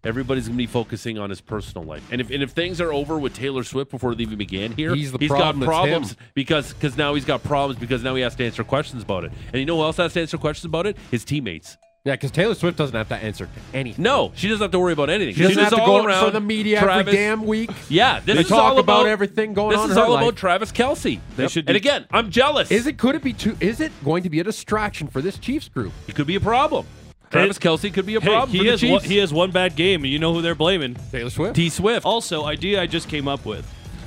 [0.05, 3.19] Everybody's gonna be focusing on his personal life, and if and if things are over
[3.19, 6.73] with Taylor Swift before they even began here, He's the got problem, it's problems because
[6.73, 9.59] because now he's got problems because now he has to answer questions about it, and
[9.59, 10.97] you know who else has to answer questions about it?
[11.11, 11.77] His teammates.
[12.05, 14.03] Yeah, because Taylor Swift doesn't have to answer to anything.
[14.03, 15.35] No, she doesn't have to worry about anything.
[15.35, 17.01] She doesn't have to go around for the media Travis.
[17.09, 17.71] every damn week.
[17.91, 20.11] Yeah, this They is talk all about about everything going this on is her all
[20.13, 20.23] life.
[20.23, 21.19] about Travis Kelce.
[21.37, 22.71] They should and again, I'm jealous.
[22.71, 23.57] Is it could it be too?
[23.61, 25.93] Is it going to be a distraction for this Chiefs group?
[26.07, 26.87] It could be a problem.
[27.31, 29.51] Travis Kelce could be a Hey, problem he for the has one, he has one
[29.51, 30.97] bad game, and you know who they're blaming?
[31.13, 31.57] Taylor Swift.
[31.57, 32.07] T Swift.
[32.07, 33.67] Also, idea I just came up with.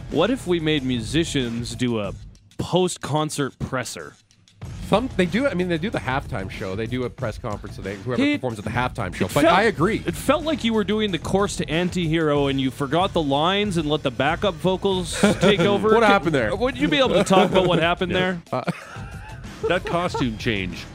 [0.10, 2.14] What if we made musicians do a
[2.58, 4.14] post-concert presser?
[4.88, 5.48] Some they do.
[5.48, 6.76] I mean, they do the halftime show.
[6.76, 7.78] They do a press conference.
[7.78, 9.26] So they whoever It- performs at the halftime show.
[9.28, 10.04] But felt- I agree.
[10.06, 13.78] It felt like you were doing the course to anti-hero and you forgot the lines
[13.78, 15.88] and let the backup vocals take over.
[15.90, 16.54] What Could- happened there?
[16.54, 18.42] Would you be able to talk about what happened there?
[18.52, 18.64] Uh,
[19.70, 20.86] that costume change.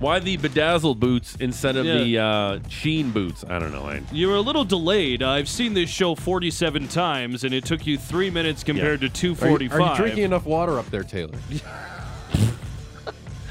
[0.00, 1.98] Why the bedazzled boots instead of Yeah.
[1.98, 3.44] the uh, sheen boots?
[3.48, 3.82] I don't know.
[3.82, 5.24] I, You're a little delayed.
[5.24, 9.08] I've seen this show 47 times, and it took you three minutes compared to Are
[9.08, 9.80] you, 245.
[9.80, 11.36] are you drinking enough water up there, Taylor?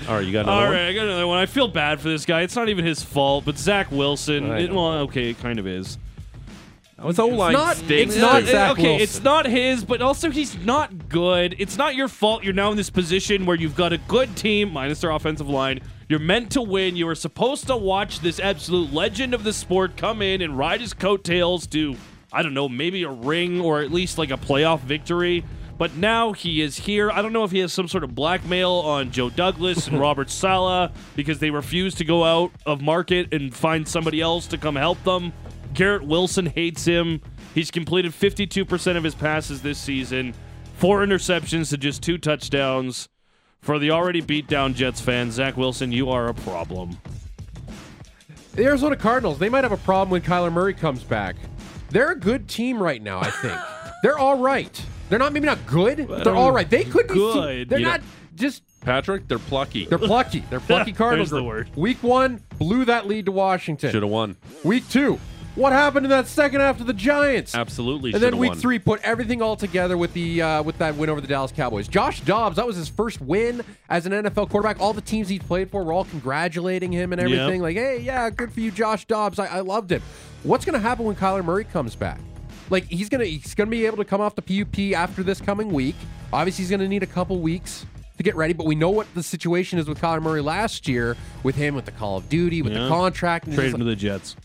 [0.07, 0.71] all right, you got another All one?
[0.71, 1.37] right, I got another one.
[1.37, 2.43] I feel bad for this guy.
[2.43, 4.49] It's not even his fault, but Zach Wilson.
[4.49, 4.75] I It, know.
[4.75, 5.97] well, okay, it kind of is.
[7.05, 8.13] His O line not- stinks.
[8.15, 8.45] it's not too.
[8.47, 9.03] Zach okay, Wilson.
[9.03, 11.55] it's not his, but also he's not good.
[11.59, 12.43] It's not your fault.
[12.43, 15.81] You're now in this position where you've got a good team minus their offensive line.
[16.09, 16.95] You're meant to win.
[16.95, 20.79] You were supposed to watch this absolute legend of the sport come in and ride
[20.79, 21.97] his coattails to,
[22.31, 25.43] I don't know, maybe a ring or at least like a playoff victory.
[25.77, 27.11] But now he is here.
[27.11, 30.29] I don't know if he has some sort of blackmail on Joe Douglas and Robert
[30.29, 34.77] Saleh because they refuse to go out of market and find somebody else to come
[34.77, 35.33] help them.
[35.73, 37.21] Garrett Wilson hates him.
[37.53, 40.33] He's completed 52% of his passes this season,
[40.77, 43.09] four interceptions to just two touchdowns.
[43.67, 46.97] For the already beat down Jets fans, Zach Wilson, you are a problem.
[48.55, 51.35] The Arizona Cardinals, they might have a problem when Kyler Murray comes back.
[51.89, 53.59] They're a good team right now, I think.
[54.03, 54.81] They're all right.
[55.09, 56.69] They're not maybe not good, but they're all right.
[56.69, 57.67] They could be Good.
[57.67, 58.01] They're You know- not
[58.35, 59.85] just Patrick, they're plucky.
[59.85, 60.45] they're plucky.
[60.49, 61.29] They're plucky Cardinals.
[61.31, 61.69] There's the word.
[61.75, 63.91] Week 1 blew that lead to Washington.
[63.91, 64.37] Should have won.
[64.63, 65.19] Week 2,
[65.57, 67.55] what happened in that second half to the Giants?
[67.55, 68.13] Absolutely.
[68.13, 68.59] And then week won.
[68.59, 71.87] three, put everything all together with the uh, with that win over the Dallas Cowboys.
[71.87, 74.79] Josh Dobbs, that was his first win as an NFL quarterback.
[74.79, 77.61] All the teams he's played for were all congratulating him and everything.
[77.61, 79.39] Like, hey, yeah, good for you, Josh Dobbs.
[79.39, 80.01] I, I loved him.
[80.43, 82.19] What's going to happen when Kyler Murray comes back?
[82.69, 85.71] Like, he's gonna he's gonna be able to come off the PUP after this coming
[85.71, 85.95] week.
[86.33, 87.85] Obviously, he's gonna need a couple weeks
[88.17, 88.53] to get ready.
[88.53, 91.85] But we know what the situation is with Kyler Murray last year with him with
[91.85, 92.83] the Call of Duty with Yeah.
[92.83, 93.45] the contract.
[93.47, 94.35] And Trade him to the Jets.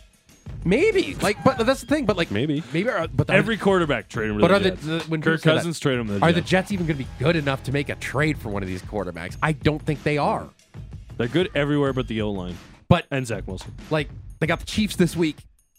[0.65, 2.07] Maybe like, but that's the thing.
[2.07, 2.63] But like, Maybe.
[2.73, 4.83] maybe, uh, but are- Every quarterback trade him to but the are the, Jets.
[4.87, 6.35] the when Kirk people say that, Cousins trade him to the are Jets.
[6.45, 8.69] the Jets even going to be good enough to make a trade for one of
[8.69, 9.37] these quarterbacks?
[9.43, 10.49] I don't think they are.
[11.19, 12.57] They're good everywhere but the O line
[12.89, 13.75] But and Zach Wilson.
[13.91, 14.09] like
[14.41, 15.37] they got the Chiefs this week.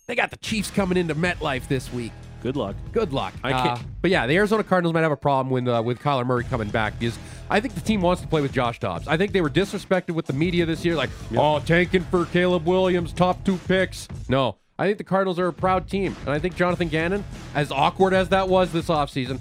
[0.07, 2.11] They got the Chiefs coming into MetLife this week.
[2.41, 2.75] Good luck.
[2.91, 3.33] Good luck.
[3.41, 5.99] I can't- Uh, but yeah, the Arizona Cardinals might have a problem with uh, with
[5.99, 7.17] Kyler Murray coming back because
[7.49, 9.07] I think the team wants to play with Josh Dobbs.
[9.07, 12.65] I think they were disrespected with the media this year, like, oh, tanking for Caleb
[12.65, 14.07] Williams, top two picks.
[14.27, 17.23] No, I think the Cardinals are a proud team, and I think Jonathan Gannon,
[17.55, 19.39] as awkward as that was this offseason,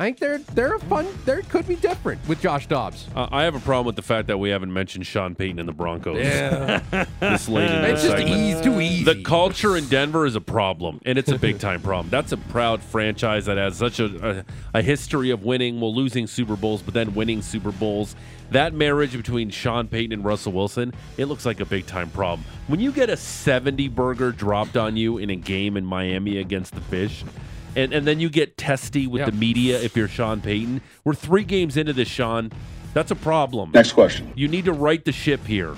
[0.00, 1.06] I think they're they're a fun.
[1.26, 3.06] They could be different with Josh Dobbs.
[3.14, 5.68] Uh, I have a problem with the fact that we haven't mentioned Sean Payton and
[5.68, 6.80] the Broncos Yeah,
[7.20, 9.04] this late in it's this just easy, too easy.
[9.04, 12.08] The culture in Denver is a problem, and it's a big time problem.
[12.08, 16.26] That's a proud franchise that has such a, a, a history of winning, well, losing
[16.26, 18.16] Super Bowls, but then winning Super Bowls.
[18.52, 22.46] That marriage between Sean Payton and Russell Wilson, it looks like a big time problem.
[22.68, 26.74] When you get a 70 burger dropped on you in a game in Miami against
[26.74, 27.22] the Fish,
[27.76, 29.30] and, and then you get testy with Yep.
[29.30, 32.50] the media if you're Sean Payton, we're three games into this, Sean.
[32.94, 33.70] That's a problem.
[33.72, 34.32] Next question.
[34.34, 35.76] You need to right the ship here.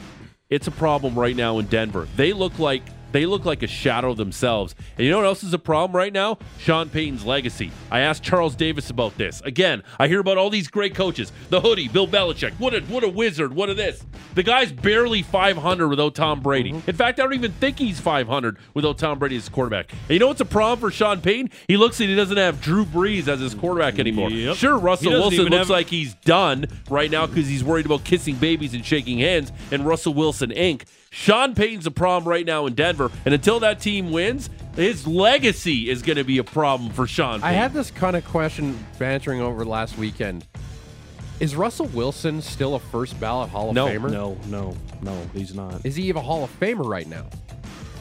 [0.48, 2.06] It's a problem right now in Denver.
[2.16, 2.82] They look like
[3.12, 4.74] they look like a shadow themselves.
[4.96, 6.38] And you know what else is a problem right now?
[6.58, 7.70] Sean Payton's legacy.
[7.90, 9.40] I asked Charles Davis about this.
[9.42, 11.32] Again, I hear about all these great coaches.
[11.50, 12.52] The hoodie, Bill Belichick.
[12.58, 13.54] What a what a wizard.
[13.54, 14.04] What a this.
[14.34, 16.70] The guy's barely 500 without Tom Brady.
[16.70, 19.90] In fact, I don't even think he's 500 without Tom Brady as quarterback.
[19.92, 21.50] And you know what's a problem for Sean Payton?
[21.68, 24.30] He looks and he doesn't have Drew Brees as his quarterback anymore.
[24.30, 24.56] Yep.
[24.56, 28.36] Sure, Russell Wilson looks have- like he's done right now because he's worried about kissing
[28.36, 30.82] babies and shaking hands and Russell Wilson Inc.
[31.14, 35.90] Sean Payton's a problem right now in Denver, and until that team wins, his legacy
[35.90, 37.34] is going to be a problem for Sean.
[37.40, 37.44] Payton.
[37.48, 40.46] I had this kind of question bantering over last weekend.
[41.38, 43.86] Is Russell Wilson still a first ballot Hall of No.
[43.88, 44.10] Famer?
[44.10, 45.84] No, no, no, he's not.
[45.84, 47.26] Is he even a Hall of Famer right now?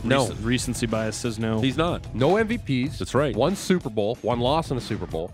[0.06, 1.60] no, Rec- recency bias says no.
[1.60, 2.16] he's not.
[2.16, 2.98] No MVPs.
[2.98, 3.36] That's right.
[3.36, 5.34] One Super Bowl, one loss in a Super Bowl.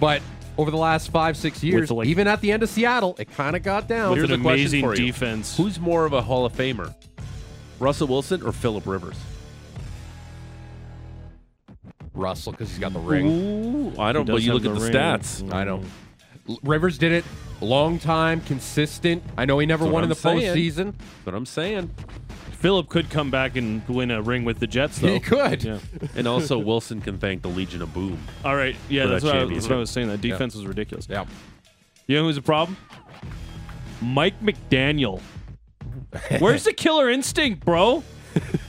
[0.00, 0.20] But
[0.58, 3.54] over the last five, six years, like- even at the end of Seattle, it kind
[3.54, 4.10] of got down.
[4.10, 5.06] With Here's an a question amazing for you.
[5.06, 5.56] defense.
[5.56, 6.92] Who's more of a Hall of Famer,
[7.78, 9.16] Russell Wilson or Philip Rivers?
[12.14, 13.26] Russell, because he's got the ring.
[13.26, 14.26] Ooh, I don't.
[14.26, 14.94] But you look have at the the ring.
[14.94, 15.52] stats.
[15.52, 15.84] I don't.
[16.62, 17.24] Rivers did it
[17.60, 19.22] long time, consistent.
[19.36, 20.56] I know he never That's won what in the I'm saying.
[20.56, 20.94] postseason.
[20.98, 21.90] That's what I'm saying.
[22.52, 25.08] Philip could come back and win a ring with the Jets, though.
[25.12, 25.62] He could.
[25.64, 25.78] Yeah.
[26.16, 28.18] And also, Wilson can thank the Legion of Boom.
[28.44, 28.76] All right.
[28.88, 30.08] Yeah, that's that what, I, that's what I was saying.
[30.08, 31.06] That defense was ridiculous.
[31.10, 31.24] Yeah.
[32.06, 32.76] You know who's a problem?
[34.00, 35.20] Mike McDaniel.
[36.38, 38.02] Where's the killer instinct, bro?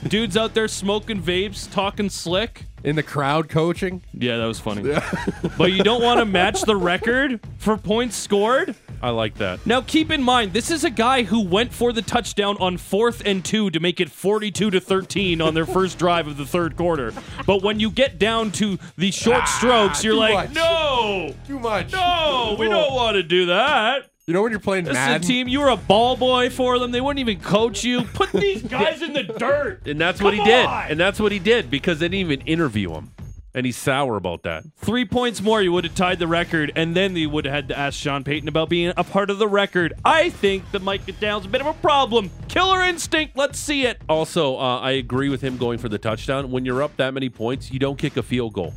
[0.08, 2.64] Dude's out there smoking vapes, talking slick.
[2.84, 4.02] In the crowd coaching.
[4.14, 4.82] Yeah, that was funny.
[5.58, 8.76] but you don't want to match the record for points scored?
[9.02, 9.66] I like that.
[9.66, 13.22] Now keep in mind, this is a guy who went for the touchdown on fourth
[13.26, 16.76] and two to make it 42 to 13 on their first drive of the third
[16.76, 17.12] quarter.
[17.44, 20.54] But when you get down to the short ah, strokes, you're like, much.
[20.54, 21.92] no, Too much.
[21.92, 24.10] no, we don't want to do that.
[24.26, 25.22] You know when you're playing This is a Madden?
[25.28, 25.46] team.
[25.46, 26.90] You were a ball boy for them.
[26.90, 28.02] They wouldn't even coach you.
[28.02, 29.86] Put these guys in the dirt.
[29.86, 30.66] And that's what he Come did.
[30.66, 30.90] on.
[30.90, 33.12] And that's what he did because they didn't even interview him.
[33.54, 34.64] And he's sour about that.
[34.78, 37.68] Three points more, you would have tied the record, and then they would have had
[37.68, 39.94] to ask Sean Payton about being a part of the record.
[40.04, 42.30] I think that Mike McDowell's a bit of a problem.
[42.48, 43.34] Killer instinct.
[43.36, 44.02] Let's see it.
[44.10, 46.50] Also, uh, I agree with him going for the touchdown.
[46.50, 48.74] When you're up that many points, you don't kick a field goal.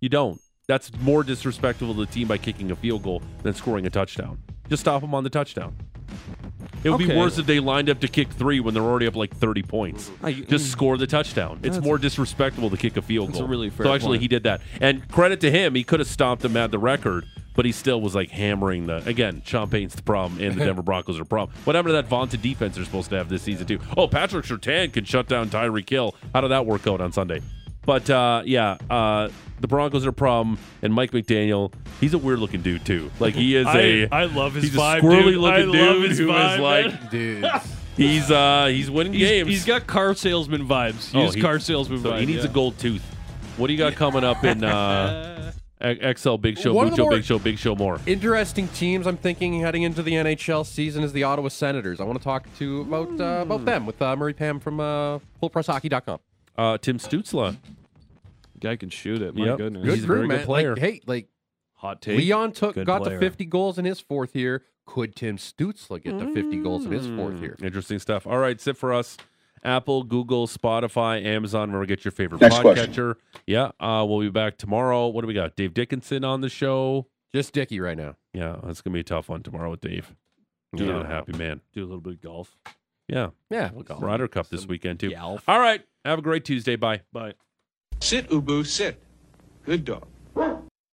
[0.00, 0.40] You don't.
[0.68, 4.38] That's more disrespectful to the team by kicking a field goal than scoring a touchdown.
[4.72, 5.76] Just stop them on the touchdown.
[6.82, 9.14] It would be worse if they lined up to kick three when they're already up
[9.14, 10.10] like 30 points.
[10.22, 10.70] I- Just mm.
[10.70, 11.60] score the touchdown.
[11.62, 13.48] It's more disrespectful to kick a field That's goal.
[13.48, 14.22] a really fair So actually, point.
[14.22, 14.62] he did that.
[14.80, 18.00] And credit to him, he could have stopped him at the record, but he still
[18.00, 19.06] was like hammering the.
[19.06, 21.54] Again, Sean Payton's the problem, and the Denver Broncos are a problem.
[21.64, 23.78] What happened to that vaunted defense they're supposed to have this season too?
[23.98, 26.14] Oh, Patrick Surtain can shut down Tyreek Hill.
[26.34, 27.42] How did that work out on Sunday?
[27.84, 29.28] But uh, yeah, uh,
[29.60, 33.10] the Broncos are a problem, and Mike McDaniel, he's a weird looking dude too.
[33.18, 34.08] Like he is a.
[34.10, 35.36] I, I love his he's vibe, a squirrely dude.
[35.38, 37.08] looking I dude love his who is vibe, like man.
[37.10, 37.50] Dude.
[37.96, 39.48] he's uh he's winning He's- games.
[39.48, 41.10] he's got car salesman vibes.
[41.14, 42.20] Oh, he- car salesman so vibes.
[42.20, 42.50] he needs yeah.
[42.50, 43.02] a gold tooth.
[43.56, 46.96] What do you got coming up in uh, X- XL Big Show, One of the
[46.96, 47.98] Mucho more- Big Show, Big Show more?
[48.06, 52.00] Interesting teams I'm thinking heading into the NHL season is the Ottawa Senators.
[52.00, 55.18] I want to talk to about uh, about them with uh, Murray Pam from uh,
[55.42, 56.20] FullPressHockey.com.
[56.56, 57.56] Uh, Tim Stützle.
[58.60, 59.34] Guy can shoot it.
[59.34, 59.58] My Yep.
[59.58, 59.84] goodness.
[59.84, 60.70] Good He's a very good player.
[60.74, 61.28] Like, hey, like
[61.76, 62.18] Hot take.
[62.18, 63.18] Leon took Good got player.
[63.18, 64.62] to 50 goals in his fourth year.
[64.86, 67.56] Could Tim Stützle get to 50 goals in his fourth year?
[67.62, 68.26] Interesting stuff.
[68.26, 69.16] All right, sit for us.
[69.64, 72.92] Apple, Google, Spotify, Amazon, wherever you get your favorite Next question.
[72.92, 73.14] podcatcher.
[73.46, 75.06] Yeah, uh, we'll be back tomorrow.
[75.08, 75.54] What do we got?
[75.56, 77.06] Dave Dickenson on the show.
[77.32, 78.16] Just Dicky right now.
[78.34, 80.14] Yeah, that's gonna be a tough one tomorrow with Dave.
[80.72, 80.92] He's Yeah.
[80.92, 81.60] not a happy man.
[81.72, 82.56] Do a little bit of golf.
[83.12, 83.96] Yeah, Yeah, we'll go.
[83.96, 85.10] Ryder Cup this weekend too.
[85.10, 85.44] Golf.
[85.46, 86.76] All right, have a great Tuesday.
[86.76, 87.02] Bye.
[87.12, 87.34] Bye.
[88.00, 89.02] Sit, Ubu, sit.
[89.64, 90.06] Good dog.